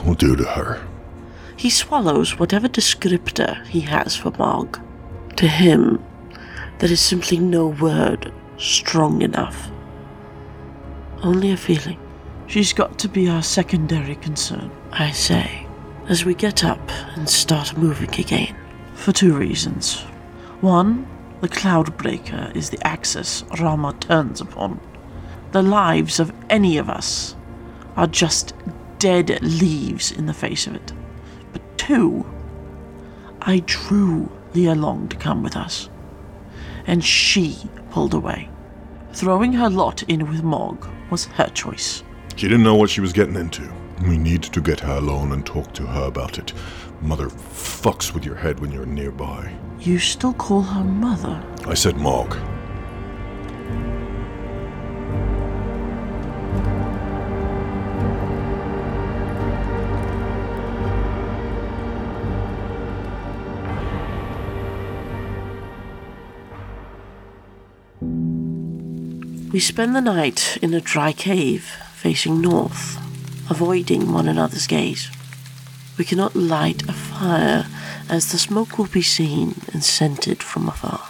will 0.05 0.15
do 0.15 0.37
to 0.37 0.45
her. 0.45 0.87
He 1.57 1.71
swallows 1.71 2.39
whatever 2.39 2.69
descriptor 2.69 3.67
he 3.67 3.81
has 3.81 4.17
for 4.17 4.31
Maugg. 4.33 4.81
To 5.37 5.49
him, 5.49 6.05
there 6.79 6.91
is 6.91 7.01
simply 7.01 7.39
no 7.39 7.69
word 7.69 8.33
strong 8.59 9.23
enough. 9.23 9.71
Only 11.23 11.51
a 11.51 11.57
feeling. 11.57 11.99
She's 12.47 12.73
got 12.73 12.99
to 12.99 13.09
be 13.09 13.29
our 13.29 13.43
secondary 13.43 14.17
concern, 14.17 14.71
I 14.93 15.13
say, 15.13 15.67
as 16.09 16.25
we 16.25 16.35
get 16.35 16.65
up 16.65 16.81
and 17.15 17.29
start 17.29 17.77
moving 17.77 18.11
again. 18.19 18.57
For 18.95 19.13
two 19.13 19.35
reasons. 19.35 20.01
One, 20.61 21.07
the 21.41 21.49
Cloudbreaker 21.49 22.55
is 22.55 22.71
the 22.71 22.87
axis 22.87 23.45
Rama 23.59 23.95
turns 23.99 24.41
upon. 24.41 24.79
The 25.53 25.63
lives 25.63 26.21
of 26.21 26.33
any 26.51 26.77
of 26.77 26.91
us 26.91 27.35
are 27.97 28.07
just 28.07 28.55
dead 28.99 29.43
leaves 29.43 30.13
in 30.13 30.27
the 30.27 30.35
face 30.35 30.67
of 30.67 30.75
it. 30.75 30.93
But 31.53 31.63
two, 31.79 32.27
I 33.41 33.63
drew 33.67 34.31
Lia 34.55 34.75
Long 34.75 35.09
to 35.09 35.17
come 35.17 35.43
with 35.43 35.57
us, 35.57 35.89
and 36.87 37.03
she 37.03 37.57
pulled 37.91 38.15
away. 38.15 38.51
Throwing 39.13 39.55
her 39.55 39.71
lot 39.71 40.03
in 40.05 40.29
with 40.29 40.43
Maugg 40.43 40.89
was 41.11 41.25
her 41.25 41.49
choice. 41.49 42.03
She 42.37 42.49
didn't 42.49 42.65
know 42.65 42.77
what 42.77 42.91
she 42.91 43.01
was 43.01 43.13
getting 43.13 43.35
into. 43.35 43.71
We 44.07 44.19
need 44.19 44.43
to 44.43 44.61
get 44.61 44.81
her 44.81 44.95
alone 44.97 45.33
and 45.33 45.45
talk 45.45 45.73
to 45.75 45.87
her 45.87 46.05
about 46.05 46.39
it. 46.39 46.53
Mother 47.03 47.29
fucks 47.29 48.13
with 48.15 48.25
your 48.25 48.35
head 48.37 48.59
when 48.61 48.73
you're 48.73 48.87
nearby. 48.87 49.53
You 49.79 49.99
still 49.99 50.33
call 50.33 50.63
her 50.63 50.85
mother? 50.85 51.43
I 51.67 51.75
said 51.75 51.97
Mark. 51.97 52.37
We 69.53 69.59
spend 69.59 69.95
the 69.97 70.01
night 70.01 70.59
in 70.63 70.73
a 70.75 70.81
dry 70.81 71.13
cave 71.13 71.65
facing 71.95 72.41
north, 72.41 72.97
avoiding 73.51 74.13
one 74.13 74.29
another's 74.29 74.67
gaze. 74.67 75.11
We 75.99 76.05
cannot 76.05 76.35
light 76.35 76.89
a 76.89 76.93
fire 76.93 77.67
as 78.09 78.33
the 78.33 78.39
smoke 78.39 78.79
will 78.79 78.87
be 78.87 79.03
seen 79.03 79.61
and 79.73 79.85
scented 79.85 80.43
from 80.43 80.69
afar. 80.69 81.07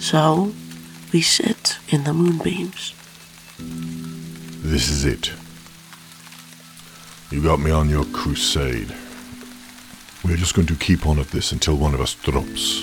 So 0.00 0.52
we 1.12 1.22
sit 1.22 1.78
in 1.88 2.04
the 2.04 2.12
moonbeams. 2.12 2.94
This 3.58 4.90
is 4.90 5.04
it. 5.04 5.32
You 7.30 7.42
got 7.42 7.60
me 7.60 7.70
on 7.70 7.88
your 7.88 8.04
crusade. 8.06 8.94
We're 10.24 10.36
just 10.36 10.54
going 10.54 10.68
to 10.68 10.76
keep 10.76 11.06
on 11.06 11.18
at 11.18 11.28
this 11.28 11.52
until 11.52 11.76
one 11.76 11.94
of 11.94 12.00
us 12.00 12.14
drops. 12.14 12.82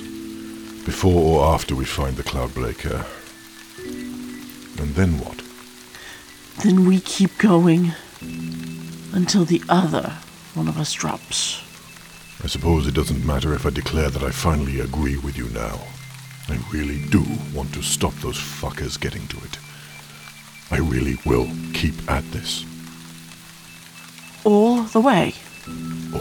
Before 0.85 1.41
or 1.41 1.53
after 1.53 1.75
we 1.75 1.85
find 1.85 2.15
the 2.17 2.23
Cloudbreaker. 2.23 3.05
And 4.79 4.95
then 4.95 5.19
what? 5.19 5.43
Then 6.63 6.85
we 6.85 6.99
keep 6.99 7.37
going 7.37 7.93
until 9.13 9.45
the 9.45 9.61
other 9.69 10.13
one 10.53 10.67
of 10.67 10.77
us 10.77 10.93
drops. 10.93 11.63
I 12.43 12.47
suppose 12.47 12.87
it 12.87 12.93
doesn't 12.95 13.25
matter 13.25 13.53
if 13.53 13.65
I 13.65 13.69
declare 13.69 14.09
that 14.09 14.23
I 14.23 14.31
finally 14.31 14.79
agree 14.79 15.17
with 15.17 15.37
you 15.37 15.49
now. 15.49 15.79
I 16.47 16.59
really 16.71 16.99
do 17.09 17.23
want 17.53 17.73
to 17.73 17.81
stop 17.81 18.13
those 18.15 18.37
fuckers 18.37 18.99
getting 18.99 19.27
to 19.27 19.37
it. 19.37 19.57
I 20.71 20.77
really 20.77 21.17
will 21.25 21.49
keep 21.73 22.09
at 22.09 22.23
this. 22.31 22.65
All 24.43 24.83
the 24.83 25.01
way. 25.01 25.33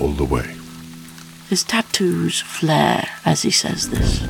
All 0.00 0.12
the 0.12 0.25
way. 0.25 0.54
His 1.49 1.62
tattoos 1.62 2.40
flare 2.40 3.09
as 3.25 3.42
he 3.42 3.50
says 3.50 3.90
this. 3.90 4.23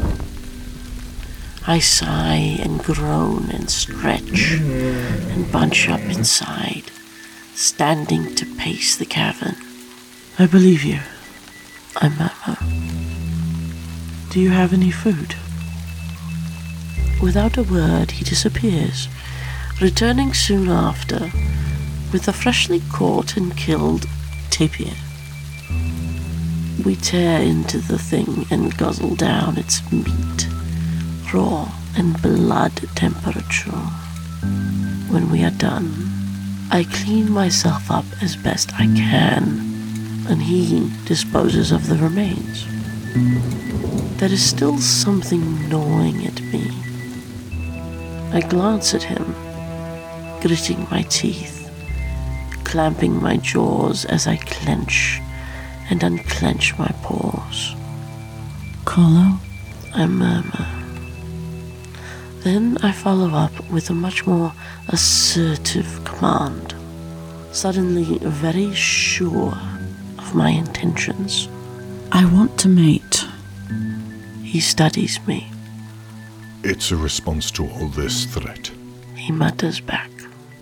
I 1.67 1.81
sigh 1.81 2.59
and 2.61 2.83
groan 2.83 3.50
and 3.50 3.69
stretch 3.69 4.53
and 4.53 5.50
bunch 5.50 5.88
up 5.88 6.00
inside, 6.00 6.91
standing 7.59 8.33
to 8.37 8.47
pace 8.55 8.97
the 8.97 9.05
cavern. 9.05 9.57
I 10.38 10.47
believe 10.47 10.85
you. 10.85 11.00
I 11.97 12.09
murmur. 12.09 12.57
Do 14.31 14.38
you 14.38 14.51
have 14.51 14.73
any 14.73 14.92
food? 14.92 15.35
Without 17.21 17.57
a 17.57 17.64
word, 17.64 18.12
he 18.12 18.25
disappears, 18.25 19.09
returning 19.81 20.35
soon 20.35 20.68
after 20.68 21.33
with 22.12 22.29
a 22.29 22.33
freshly 22.33 22.81
caught 22.92 23.37
and 23.37 23.57
killed 23.57 24.07
tapir. 24.51 24.94
We 26.85 26.94
tear 26.94 27.42
into 27.42 27.79
the 27.79 27.99
thing 27.99 28.47
and 28.53 28.79
guzzle 28.79 29.16
down 29.16 29.59
its 29.59 29.83
meat 29.90 30.49
raw 31.35 31.71
and 31.97 32.23
blood 32.23 32.77
temperature. 32.94 33.83
When 35.11 35.29
we 35.29 35.42
are 35.42 35.51
done, 35.51 36.08
I 36.70 36.85
clean 36.85 37.33
myself 37.33 37.90
up 37.90 38.04
as 38.20 38.37
best 38.37 38.74
I 38.74 38.87
can, 38.87 40.26
and 40.28 40.42
he 40.42 40.92
disposes 41.07 41.72
of 41.72 41.87
the 41.88 41.96
remains. 41.96 42.66
There 44.18 44.31
is 44.31 44.44
still 44.44 44.76
something 44.78 45.68
gnawing 45.70 46.26
at 46.26 46.42
me. 46.42 46.70
I 48.33 48.40
glance 48.40 48.92
at 48.92 49.02
him, 49.02 49.35
gritting 50.42 50.87
my 50.90 51.02
teeth, 51.02 51.70
clamping 52.64 53.20
my 53.22 53.38
jaws 53.38 54.04
as 54.04 54.26
I 54.26 54.37
clench 54.37 55.20
and 55.88 56.02
unclench 56.02 56.78
my 56.78 56.92
paws. 57.02 57.74
Kolo? 58.85 59.38
I 59.94 60.04
murmur. 60.04 60.78
Then 62.48 62.78
I 62.82 62.92
follow 62.92 63.34
up 63.34 63.52
with 63.70 63.90
a 63.90 63.94
much 63.94 64.26
more 64.26 64.54
assertive 64.88 66.02
command, 66.04 66.74
suddenly 67.52 68.16
very 68.22 68.74
sure 68.74 69.52
of 70.16 70.34
my 70.34 70.48
intentions. 70.48 71.46
I 72.11 72.24
want 72.24 72.58
to 72.61 72.68
mate. 72.70 73.26
He 74.42 74.61
studies 74.61 75.20
me. 75.26 75.52
It's 76.64 76.90
a 76.90 76.96
response 76.96 77.50
to 77.50 77.68
all 77.68 77.88
this 77.88 78.24
threat. 78.24 78.70
He 79.14 79.30
mutters 79.30 79.80
back. 79.80 80.11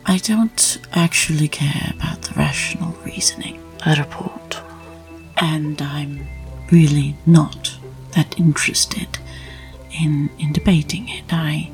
I 0.06 0.18
don't 0.18 0.78
actually 0.92 1.46
care 1.46 1.92
about 1.94 2.20
the 2.22 2.34
rational 2.34 2.96
reasoning. 3.04 3.62
I 3.84 3.94
report. 3.94 4.60
And 5.36 5.80
I'm 5.80 6.26
really 6.72 7.14
not 7.26 7.78
that 8.16 8.36
interested 8.40 9.20
in, 10.00 10.30
in 10.38 10.52
debating 10.52 11.08
it. 11.08 11.24
I 11.30 11.70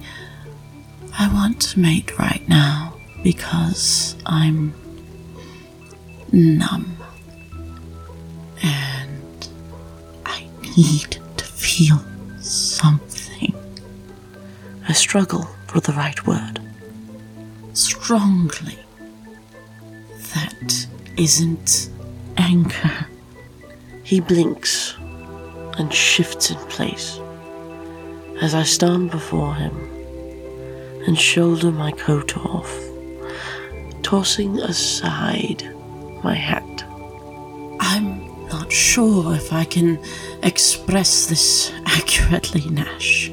I 1.18 1.32
want 1.32 1.60
to 1.62 1.78
mate 1.78 2.18
right 2.18 2.46
now 2.48 2.94
because 3.22 4.16
I'm 4.24 4.74
numb. 6.32 6.96
And 8.62 9.48
I 10.24 10.46
need 10.76 11.18
to 11.36 11.44
feel 11.44 12.02
something. 12.40 13.54
I 14.88 14.92
struggle 14.92 15.48
for 15.66 15.80
the 15.80 15.92
right 15.92 16.26
word. 16.26 16.60
Strongly. 17.74 18.78
That 20.34 20.86
isn't 21.16 21.90
anger. 22.38 23.06
He 24.02 24.20
blinks 24.20 24.94
and 25.78 25.92
shifts 25.92 26.50
in 26.50 26.56
place 26.68 27.18
as 28.42 28.56
I 28.56 28.64
stand 28.64 29.12
before 29.12 29.54
him 29.54 29.72
and 31.06 31.16
shoulder 31.16 31.70
my 31.70 31.92
coat 31.92 32.36
off, 32.36 32.76
tossing 34.02 34.58
aside 34.58 35.62
my 36.24 36.34
hat. 36.34 36.84
I'm 37.78 38.48
not 38.48 38.72
sure 38.72 39.32
if 39.36 39.52
I 39.52 39.64
can 39.64 40.00
express 40.42 41.26
this 41.26 41.72
accurately, 41.86 42.68
Nash. 42.68 43.30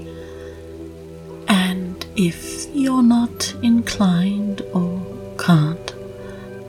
And 1.48 2.06
if 2.16 2.68
you're 2.76 3.02
not 3.02 3.56
inclined 3.64 4.62
or 4.76 5.02
can't, 5.40 5.96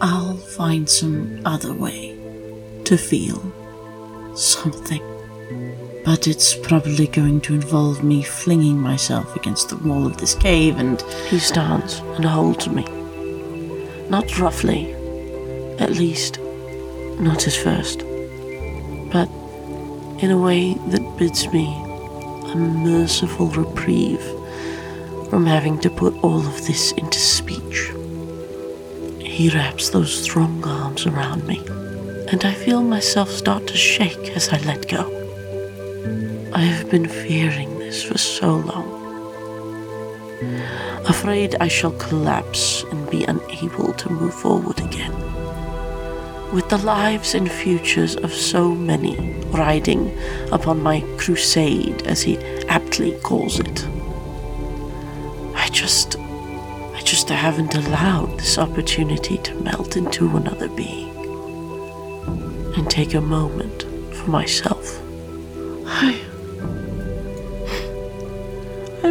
I'll 0.00 0.38
find 0.38 0.88
some 0.88 1.42
other 1.44 1.74
way 1.74 2.16
to 2.84 2.96
feel 2.96 3.52
something. 4.34 5.09
But 6.04 6.26
it's 6.26 6.54
probably 6.54 7.06
going 7.06 7.40
to 7.42 7.54
involve 7.54 8.02
me 8.02 8.22
flinging 8.22 8.78
myself 8.78 9.36
against 9.36 9.68
the 9.68 9.76
wall 9.76 10.06
of 10.06 10.16
this 10.16 10.34
cave, 10.34 10.78
and 10.78 11.00
he 11.28 11.38
stands 11.38 11.98
and 12.16 12.24
holds 12.24 12.68
me. 12.68 12.84
Not 14.08 14.38
roughly, 14.38 14.92
at 15.78 15.90
least, 15.90 16.38
not 17.20 17.46
at 17.46 17.52
first, 17.52 18.00
but 19.12 19.28
in 20.22 20.30
a 20.30 20.38
way 20.38 20.74
that 20.88 21.16
bids 21.18 21.46
me 21.52 21.66
a 22.50 22.56
merciful 22.56 23.46
reprieve 23.48 24.22
from 25.28 25.46
having 25.46 25.78
to 25.80 25.90
put 25.90 26.14
all 26.24 26.40
of 26.40 26.66
this 26.66 26.92
into 26.92 27.18
speech. 27.18 27.92
He 29.20 29.50
wraps 29.50 29.90
those 29.90 30.24
strong 30.24 30.64
arms 30.64 31.06
around 31.06 31.46
me, 31.46 31.62
and 32.28 32.44
I 32.44 32.52
feel 32.52 32.82
myself 32.82 33.30
start 33.30 33.66
to 33.68 33.76
shake 33.76 34.36
as 34.36 34.48
I 34.48 34.58
let 34.62 34.88
go. 34.88 35.19
I 36.52 36.60
have 36.62 36.90
been 36.90 37.08
fearing 37.08 37.78
this 37.78 38.02
for 38.02 38.18
so 38.18 38.56
long. 38.56 38.98
Afraid 41.06 41.56
I 41.60 41.68
shall 41.68 41.92
collapse 41.92 42.84
and 42.84 43.08
be 43.10 43.24
unable 43.24 43.92
to 43.94 44.10
move 44.10 44.34
forward 44.34 44.80
again. 44.80 45.14
with 46.52 46.68
the 46.68 46.78
lives 46.78 47.34
and 47.34 47.50
futures 47.50 48.16
of 48.16 48.32
so 48.32 48.74
many 48.74 49.16
riding 49.50 50.16
upon 50.52 50.82
my 50.82 51.00
crusade, 51.16 52.02
as 52.06 52.22
he 52.22 52.38
aptly 52.68 53.12
calls 53.22 53.60
it. 53.60 53.86
I 55.54 55.68
just. 55.70 56.16
I 56.94 57.02
just 57.02 57.28
haven't 57.28 57.74
allowed 57.74 58.38
this 58.38 58.58
opportunity 58.58 59.38
to 59.38 59.54
melt 59.62 59.96
into 59.96 60.36
another 60.36 60.68
being 60.68 61.08
and 62.76 62.88
take 62.90 63.14
a 63.14 63.20
moment 63.20 63.82
for 64.14 64.30
myself. 64.30 65.00
I. 65.86 66.20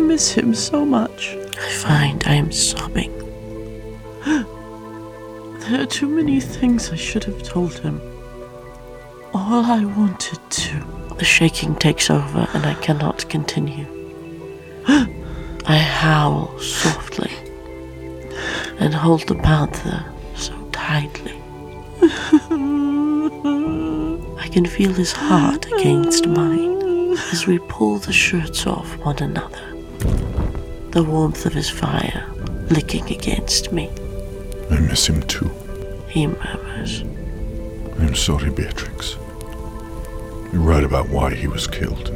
I 0.10 0.14
miss 0.14 0.32
him 0.32 0.56
so 0.56 0.84
much. 0.84 1.38
I 1.56 1.70
find 1.70 2.24
I 2.26 2.34
am 2.34 2.52
sobbing. 2.52 3.14
There 4.26 5.82
are 5.82 5.86
too 5.86 6.08
many 6.08 6.40
things 6.40 6.90
I 6.90 6.96
should 6.96 7.26
have 7.26 7.44
told 7.44 7.78
him. 7.78 8.02
All 9.36 9.64
I 9.64 9.86
wanted 9.86 10.40
to. 10.50 10.84
The 11.20 11.24
shaking 11.24 11.76
takes 11.76 12.10
over 12.10 12.48
and 12.56 12.66
I 12.66 12.74
cannot 12.82 13.30
continue. 13.30 13.86
I 14.88 15.78
howl 15.78 16.58
softly 16.58 17.32
and 18.80 18.96
hold 18.96 19.28
the 19.28 19.36
panther 19.36 20.12
so 20.34 20.56
tightly. 20.72 21.40
I 24.40 24.48
can 24.52 24.66
feel 24.66 24.92
his 24.92 25.12
heart 25.12 25.68
against 25.68 26.26
mine 26.26 26.82
as 27.32 27.46
we 27.46 27.60
pull 27.60 28.00
the 28.00 28.12
shirts 28.12 28.66
off 28.66 28.98
one 29.06 29.20
another, 29.20 29.76
the 30.92 31.04
warmth 31.04 31.46
of 31.46 31.54
his 31.54 31.70
fire 31.70 32.26
licking 32.70 33.06
against 33.12 33.72
me. 33.72 33.90
I 34.72 34.80
miss 34.80 35.08
him 35.08 35.22
too. 35.24 35.52
He 36.08 36.28
murmurs. 36.28 37.02
I'm 38.00 38.16
sorry, 38.16 38.50
Beatrix. 38.50 39.18
You're 40.52 40.62
right 40.62 40.84
about 40.84 41.10
why 41.10 41.34
he 41.34 41.48
was 41.48 41.68
killed. 41.68 42.16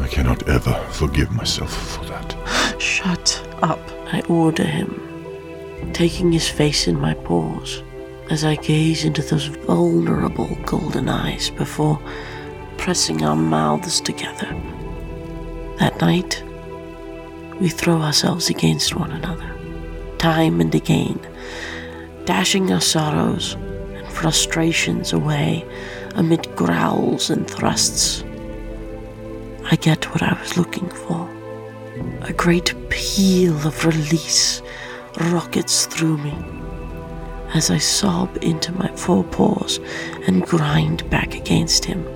I 0.00 0.08
cannot 0.08 0.48
ever 0.48 0.74
forgive 0.90 1.30
myself 1.30 1.72
for 1.72 2.04
that. 2.06 2.80
Shut 2.80 3.46
up, 3.62 3.80
I 4.12 4.22
order 4.28 4.64
him, 4.64 5.92
taking 5.92 6.32
his 6.32 6.48
face 6.48 6.88
in 6.88 7.00
my 7.00 7.14
paws 7.14 7.82
as 8.30 8.44
I 8.44 8.56
gaze 8.56 9.04
into 9.04 9.22
those 9.22 9.46
vulnerable 9.46 10.56
golden 10.64 11.08
eyes 11.08 11.50
before 11.50 12.00
pressing 12.78 13.22
our 13.24 13.36
mouths 13.36 14.00
together. 14.00 14.48
That 15.78 16.00
night, 16.00 16.42
we 17.60 17.68
throw 17.68 18.00
ourselves 18.00 18.50
against 18.50 18.96
one 18.96 19.10
another, 19.10 19.56
time 20.18 20.60
and 20.60 20.74
again, 20.74 21.20
dashing 22.24 22.72
our 22.72 22.80
sorrows 22.80 23.54
and 23.54 24.06
frustrations 24.08 25.12
away 25.12 25.64
amid 26.14 26.54
growls 26.56 27.30
and 27.30 27.48
thrusts. 27.48 28.24
I 29.70 29.76
get 29.76 30.10
what 30.12 30.22
I 30.22 30.38
was 30.40 30.56
looking 30.56 30.88
for. 30.88 31.28
A 32.22 32.32
great 32.32 32.74
peal 32.90 33.54
of 33.66 33.84
release 33.84 34.62
rockets 35.30 35.86
through 35.86 36.18
me 36.18 36.34
as 37.54 37.70
I 37.70 37.78
sob 37.78 38.38
into 38.40 38.72
my 38.72 38.88
forepaws 38.96 39.78
and 40.26 40.46
grind 40.46 41.08
back 41.10 41.34
against 41.34 41.84
him. 41.84 42.06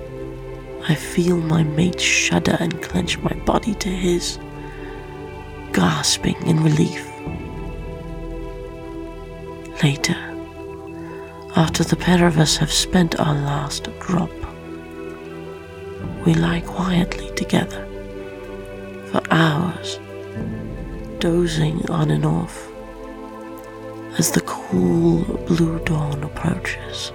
I 0.89 0.95
feel 0.95 1.37
my 1.37 1.63
mate 1.63 1.99
shudder 1.99 2.57
and 2.59 2.81
clench 2.81 3.19
my 3.19 3.33
body 3.45 3.75
to 3.75 3.89
his, 3.89 4.39
gasping 5.73 6.35
in 6.45 6.63
relief. 6.63 7.05
Later, 9.83 10.17
after 11.55 11.83
the 11.83 11.95
pair 11.95 12.25
of 12.25 12.37
us 12.37 12.57
have 12.57 12.71
spent 12.71 13.19
our 13.19 13.35
last 13.35 13.89
drop, 13.99 14.31
we 16.25 16.33
lie 16.33 16.61
quietly 16.61 17.31
together 17.35 17.85
for 19.11 19.21
hours, 19.31 19.99
dozing 21.19 21.89
on 21.89 22.11
and 22.11 22.25
off 22.25 22.67
as 24.17 24.31
the 24.31 24.41
cool 24.41 25.23
blue 25.47 25.79
dawn 25.85 26.23
approaches. 26.23 27.11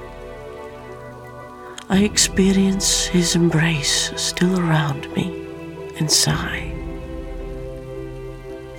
I 1.88 1.98
experience 2.04 3.06
his 3.06 3.34
embrace 3.34 4.12
still 4.16 4.58
around 4.58 5.12
me 5.14 5.46
and 5.98 6.10
sigh. 6.10 6.71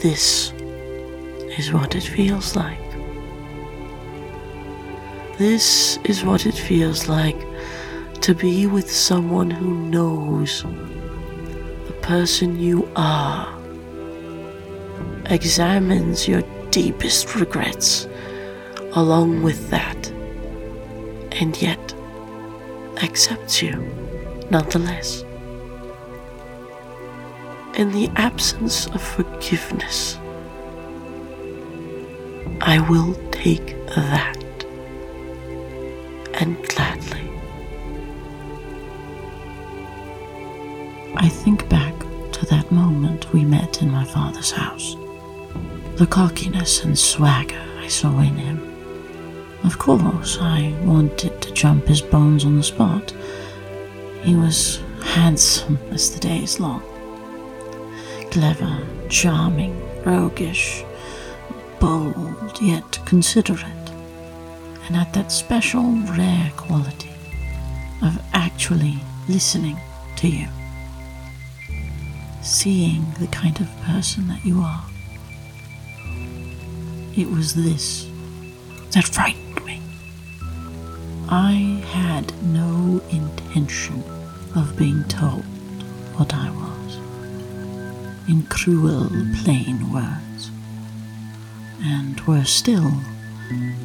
This 0.03 0.51
is 1.57 1.71
what 1.71 1.95
it 1.95 2.03
feels 2.03 2.57
like. 2.57 2.77
This 5.37 5.97
is 6.03 6.25
what 6.25 6.45
it 6.45 6.55
feels 6.55 7.07
like 7.07 7.39
to 8.19 8.35
be 8.35 8.67
with 8.67 8.91
someone 8.91 9.49
who 9.49 9.73
knows 9.73 10.63
the 11.87 11.95
person 12.01 12.59
you 12.59 12.85
are, 12.97 13.47
examines 15.27 16.27
your 16.27 16.43
deepest 16.69 17.33
regrets 17.35 18.05
along 18.95 19.41
with 19.41 19.69
that, 19.69 20.11
and 21.31 21.61
yet 21.61 21.93
accepts 23.01 23.61
you 23.61 23.77
nonetheless. 24.51 25.23
In 27.75 27.91
the 27.91 28.09
absence 28.15 28.88
of 28.88 29.01
forgiveness, 29.01 30.17
I 32.62 32.86
will 32.89 33.13
take 33.31 33.75
that 33.88 34.38
and 36.36 36.57
gladly. 36.69 37.29
I 41.15 41.29
think 41.29 41.67
back 41.69 41.93
to 42.33 42.45
that 42.47 42.71
moment 42.71 43.31
we 43.33 43.43
met 43.43 43.81
in 43.81 43.89
my 43.91 44.05
father's 44.05 44.51
house. 44.51 44.95
The 45.95 46.07
cockiness 46.07 46.83
and 46.83 46.97
swagger 46.97 47.63
I 47.79 47.88
saw 47.88 48.17
in 48.19 48.36
him 48.36 48.73
of 49.63 49.79
course, 49.79 50.38
I 50.41 50.75
wanted 50.83 51.41
to 51.41 51.53
jump 51.53 51.88
his 51.88 52.01
bones 52.01 52.43
on 52.43 52.57
the 52.57 52.63
spot. 52.63 53.13
He 54.21 54.36
was 54.36 54.81
handsome 55.01 55.79
as 55.89 56.13
the 56.13 56.19
day 56.19 56.43
is 56.43 56.59
long. 56.59 56.83
Clever, 58.33 58.79
charming, 59.09 59.79
roguish, 60.03 60.83
bold, 61.79 62.59
yet 62.59 62.99
considerate, 63.05 63.61
and 64.87 64.95
had 64.95 65.13
that 65.13 65.31
special, 65.31 65.83
rare 66.17 66.51
quality 66.57 67.11
of 68.01 68.19
actually 68.33 68.95
listening 69.29 69.77
to 70.15 70.27
you, 70.27 70.47
seeing 72.41 73.05
the 73.19 73.27
kind 73.27 73.61
of 73.61 73.69
person 73.83 74.27
that 74.29 74.43
you 74.43 74.61
are. 74.61 74.83
It 77.15 77.29
was 77.29 77.53
this 77.53 78.09
that 78.93 79.05
frightened 79.05 79.63
me. 79.63 79.79
I 81.29 81.83
had 81.91 82.33
no 82.45 82.99
intention 83.11 84.03
of 84.55 84.75
being 84.75 85.03
told 85.03 85.43
what 86.15 86.33
I 86.33 86.49
was, 86.49 86.72
in 88.27 88.43
cruel, 88.43 89.09
plain 89.43 89.91
words, 89.91 90.51
and 91.81 92.19
were 92.21 92.43
still 92.43 92.91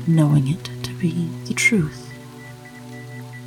knowing 0.07 0.49
it 0.49 0.65
to 0.83 0.93
be 0.95 1.29
the 1.47 1.55
truth. 1.55 2.13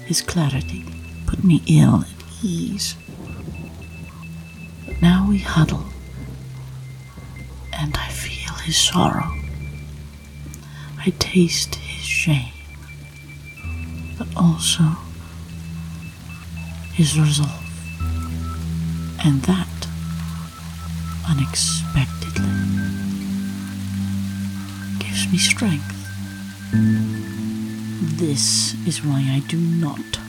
His 0.06 0.22
clarity 0.22 0.86
put 1.26 1.44
me 1.44 1.62
ill 1.68 2.02
at 2.02 2.44
ease. 2.44 2.96
Now 5.02 5.28
we 5.30 5.40
huddle, 5.40 5.86
and 7.74 7.96
I 7.98 8.10
feel 8.10 8.54
his 8.56 8.78
sorrow. 8.78 9.34
I 10.98 11.14
taste 11.18 11.76
his 11.76 12.06
shame 12.06 12.52
but 14.22 14.28
also 14.38 14.84
his 16.94 17.20
resolve. 17.20 17.50
And 19.26 19.42
that 19.44 19.68
unexpectedly 21.30 22.50
gives 25.00 25.32
me 25.32 25.38
strength. 25.38 25.98
This 28.20 28.74
is 28.88 29.04
why 29.04 29.20
I 29.20 29.44
do 29.48 29.58
not 29.58 30.20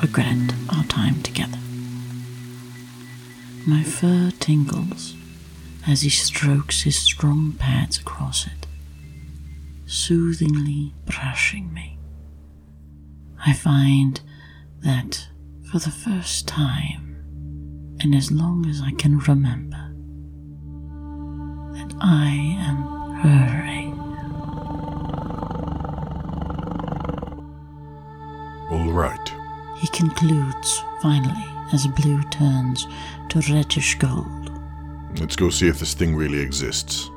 regret 0.00 0.54
our 0.70 0.84
time 0.84 1.22
together. 1.22 1.58
My 3.66 3.82
fur 3.82 4.30
tingles 4.40 5.14
as 5.86 6.02
he 6.02 6.10
strokes 6.10 6.82
his 6.82 6.96
strong 6.96 7.52
pads 7.52 7.98
across 7.98 8.46
it, 8.46 8.66
soothingly 9.86 10.94
brushing 11.06 11.72
me. 11.72 11.98
I 13.44 13.52
find 13.52 14.20
that 14.80 15.28
for 15.70 15.78
the 15.78 15.90
first 15.90 16.46
time, 16.48 17.96
and 18.00 18.14
as 18.14 18.30
long 18.30 18.66
as 18.66 18.80
I 18.80 18.92
can 18.92 19.18
remember, 19.18 19.91
I 22.04 22.56
am 22.58 22.82
purring. 23.22 23.92
All 28.72 28.92
right. 28.92 29.32
He 29.78 29.86
concludes, 29.86 30.82
finally, 31.00 31.46
as 31.72 31.86
blue 31.86 32.20
turns 32.24 32.88
to 33.28 33.40
reddish 33.52 33.94
gold. 34.00 34.50
Let's 35.20 35.36
go 35.36 35.48
see 35.48 35.68
if 35.68 35.78
this 35.78 35.94
thing 35.94 36.16
really 36.16 36.40
exists. 36.40 37.08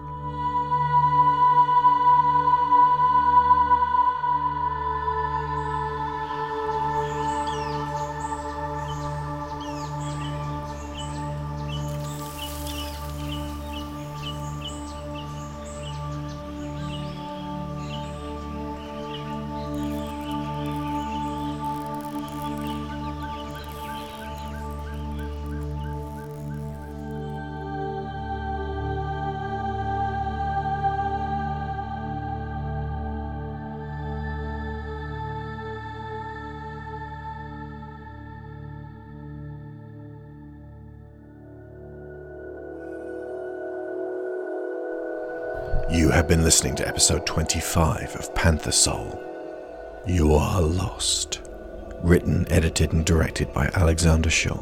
You 45.96 46.10
have 46.10 46.28
been 46.28 46.44
listening 46.44 46.76
to 46.76 46.88
episode 46.88 47.26
25 47.26 48.18
of 48.18 48.36
Panther 48.36 48.74
Soul. 48.74 49.18
You 50.06 50.34
Are 50.36 50.62
Lost. 50.62 51.42
Written, 52.04 52.46
edited, 52.52 52.92
and 52.92 53.06
directed 53.06 53.54
by 53.54 53.68
Alexander 53.68 54.30
Shaw. 54.30 54.62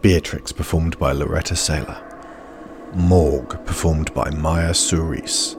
Beatrix, 0.00 0.50
performed 0.50 0.98
by 0.98 1.12
Laureta 1.12 1.52
Sela. 1.52 2.02
Maugg, 2.94 3.66
performed 3.66 4.14
by 4.14 4.30
Maya 4.30 4.72
Souris. 4.72 5.56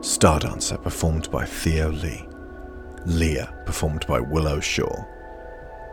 Stardancer, 0.00 0.80
performed 0.82 1.30
by 1.30 1.46
Theo 1.46 1.90
Leigh. 1.90 2.28
Lia, 3.06 3.50
performed 3.64 4.06
by 4.06 4.20
Willow 4.20 4.60
Shaw. 4.60 5.06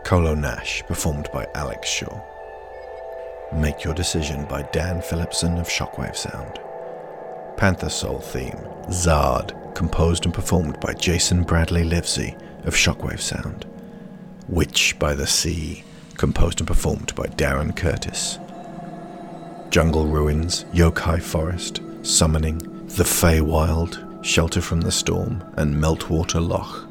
Kolo 0.04 0.34
Nash, 0.34 0.82
performed 0.82 1.30
by 1.32 1.46
Alex 1.54 1.88
Shaw. 1.88 2.20
Make 3.54 3.82
Your 3.82 3.94
Decision 3.94 4.44
by 4.44 4.60
Dan 4.72 5.00
Phillipson 5.00 5.56
of 5.56 5.68
Shockwave 5.68 6.16
Sound. 6.16 6.60
Panther 7.56 7.88
Soul 7.88 8.20
theme, 8.20 8.58
Zaad, 8.88 9.74
composed 9.74 10.26
and 10.26 10.34
performed 10.34 10.78
by 10.80 10.92
Jason 10.92 11.42
Bradley 11.42 11.84
Livesay 11.84 12.36
of 12.66 12.74
Shockwave 12.74 13.20
Sound. 13.20 13.64
Witch 14.48 14.98
by 14.98 15.14
the 15.14 15.26
Sea, 15.26 15.82
composed 16.16 16.60
and 16.60 16.66
performed 16.66 17.14
by 17.14 17.24
Darren 17.26 17.74
Curtis. 17.74 18.38
Jungle 19.70 20.06
Ruins, 20.06 20.64
Yokai 20.74 21.22
Forest, 21.22 21.80
Summoning, 22.02 22.58
The 22.88 23.04
Feywild, 23.04 24.24
Shelter 24.24 24.60
from 24.60 24.82
the 24.82 24.92
Storm, 24.92 25.42
and 25.56 25.74
Meltwater 25.74 26.46
Loch. 26.46 26.86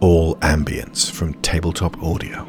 All 0.00 0.36
ambience 0.36 1.10
from 1.10 1.34
Tabletop 1.40 2.02
Audio. 2.02 2.46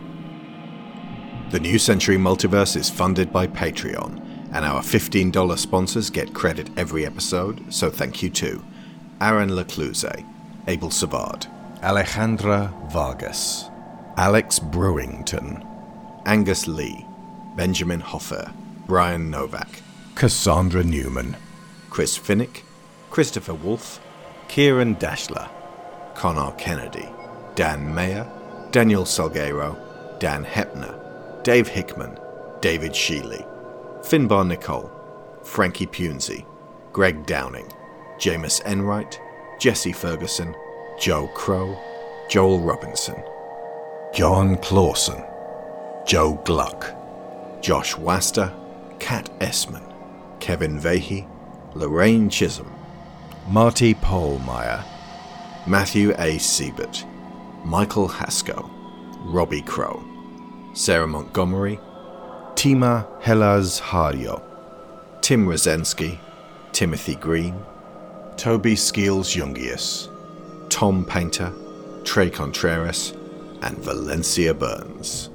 The 1.52 1.60
New 1.60 1.80
Century 1.80 2.18
Multiverse 2.18 2.76
is 2.76 2.90
funded 2.90 3.32
by 3.32 3.48
Patreon 3.48 4.25
and 4.56 4.64
our 4.64 4.82
$15 4.82 5.58
sponsors 5.58 6.10
get 6.10 6.34
credit 6.34 6.70
every 6.78 7.06
episode, 7.06 7.62
so 7.74 7.90
thank 7.90 8.24
you 8.24 8.30
to 8.30 8.64
Aaron 9.20 9.50
Lacluyze, 9.50 10.26
Abel 10.70 10.90
Savard, 10.90 11.46
Alejandra 11.84 12.72
Vargas, 12.90 13.66
Alex 14.16 14.58
Brewington, 14.60 15.62
Angus 16.26 16.70
Lee, 16.70 17.06
Benjamin 17.58 18.00
Hofer, 18.00 18.50
Bryan 18.88 19.30
Novak, 19.30 19.82
Cassandra 20.16 20.86
Newman, 20.86 21.36
Chris 21.90 22.18
Finik, 22.18 22.62
Christopher 23.12 23.56
Wolfe, 23.56 24.00
Ciaran 24.48 24.96
Dachtler, 24.96 25.50
Conar 26.16 26.54
Kennedy, 26.54 27.10
Dan 27.56 27.94
Mayer, 27.94 28.26
Daniel 28.72 29.04
Salgueiro, 29.04 29.78
Dan 30.20 30.46
Hoeppner, 30.46 31.44
Dave 31.44 31.68
Hickman, 31.68 32.18
David 32.62 32.94
Shealy, 32.94 33.46
Finbar 34.06 34.46
Nicholl, 34.46 34.92
Frankie 35.44 35.88
Punzi, 35.88 36.46
Greg 36.94 37.26
Downing, 37.26 37.68
Jamas 38.20 38.62
Enright, 38.64 39.20
Jesse 39.60 39.92
Ferguson, 39.92 40.56
Joe 41.00 41.28
Crow, 41.30 41.76
Joel 42.30 42.60
Robinson, 42.60 43.16
Johan 44.14 44.58
Claesson, 44.58 45.26
Joe 46.06 46.40
Gluck, 46.46 46.94
Josh 47.62 47.98
Wasta, 47.98 48.54
Kat 49.00 49.28
Essmann, 49.42 49.92
Kevin 50.40 50.80
Vahey, 50.80 51.28
Lorraine 51.74 52.30
Chisholm, 52.30 52.72
Marty 53.48 53.96
Pohlmeyer, 53.96 54.86
Matthew 55.66 56.14
A. 56.20 56.38
Siebert, 56.38 57.04
Michael 57.66 58.08
Haskell, 58.08 58.70
Robbie 59.22 59.64
Crow, 59.64 60.04
Sarah 60.74 61.08
Montgomery, 61.08 61.80
Tima 62.56 63.06
Hellas 63.22 63.82
Hario, 63.82 64.42
Tim 65.22 65.46
Rozensky, 65.46 66.18
Timothy 66.72 67.16
Green, 67.16 67.54
Toby 68.38 68.76
Skeels 68.76 69.36
Jungius, 69.36 70.10
Tom 70.70 71.06
Painter, 71.06 71.54
Trey 72.06 72.30
Contreras, 72.30 73.14
and 73.62 73.78
Valencia 73.80 74.54
Burns. 74.54 75.30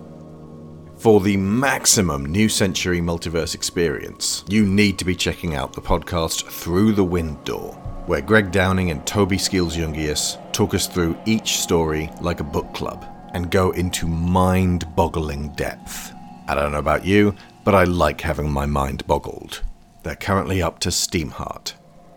For 0.97 1.21
the 1.21 1.37
maximum 1.37 2.25
New 2.25 2.49
Century 2.49 3.01
Multiverse 3.01 3.55
experience, 3.55 4.43
you 4.49 4.65
need 4.65 4.99
to 4.99 5.05
be 5.05 5.15
checking 5.15 5.55
out 5.55 5.75
the 5.75 5.83
podcast 5.83 6.45
Through 6.45 6.93
the 6.93 7.05
Wind 7.05 7.45
Door, 7.45 7.75
where 8.07 8.23
Greg 8.23 8.51
Downing 8.51 8.91
and 8.91 9.07
Toby 9.07 9.37
Skeels 9.37 9.77
Jungius 9.77 10.37
talk 10.53 10.75
us 10.75 10.87
through 10.87 11.19
each 11.27 11.59
story 11.59 12.11
like 12.23 12.41
a 12.41 12.45
book 12.45 12.73
club 12.73 13.05
and 13.35 13.51
go 13.51 13.71
into 13.73 14.07
mind 14.07 14.85
boggling 14.97 15.51
depth. 15.51 16.15
I 16.51 16.55
don't 16.55 16.73
know 16.73 16.81
about 16.81 17.05
you, 17.05 17.37
but 17.63 17.77
I 17.77 17.85
like 17.85 18.23
having 18.23 18.51
my 18.51 18.67
mind 18.67 19.07
boggled. 19.07 19.63
They're 20.03 20.17
currently 20.17 20.61
up 20.61 20.81
to 20.81 20.89
Steamheart. 20.89 21.75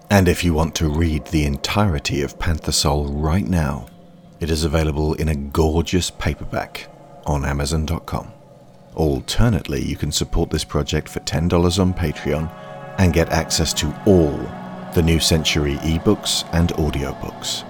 And 0.09 0.27
if 0.27 0.43
you 0.43 0.55
want 0.55 0.73
to 0.75 0.89
read 0.89 1.27
the 1.27 1.45
entirety 1.45 2.23
of 2.23 2.39
Panther 2.39 2.71
Soul 2.71 3.05
right 3.09 3.45
now, 3.45 3.85
it 4.39 4.49
is 4.49 4.63
available 4.63 5.13
in 5.13 5.29
a 5.29 5.35
gorgeous 5.35 6.09
paperback 6.09 6.87
on 7.27 7.45
Amazon.com. 7.45 8.31
Alternately, 8.95 9.85
you 9.85 9.95
can 9.95 10.11
support 10.11 10.49
this 10.49 10.63
project 10.63 11.09
for 11.09 11.19
$10 11.19 11.79
on 11.79 11.93
Patreon 11.93 12.51
and 12.97 13.13
get 13.13 13.29
access 13.29 13.71
to 13.75 13.93
all 14.07 14.35
the 14.95 15.03
New 15.03 15.19
Century 15.19 15.75
ebooks 15.75 16.43
and 16.53 16.69
audiobooks. 16.69 17.65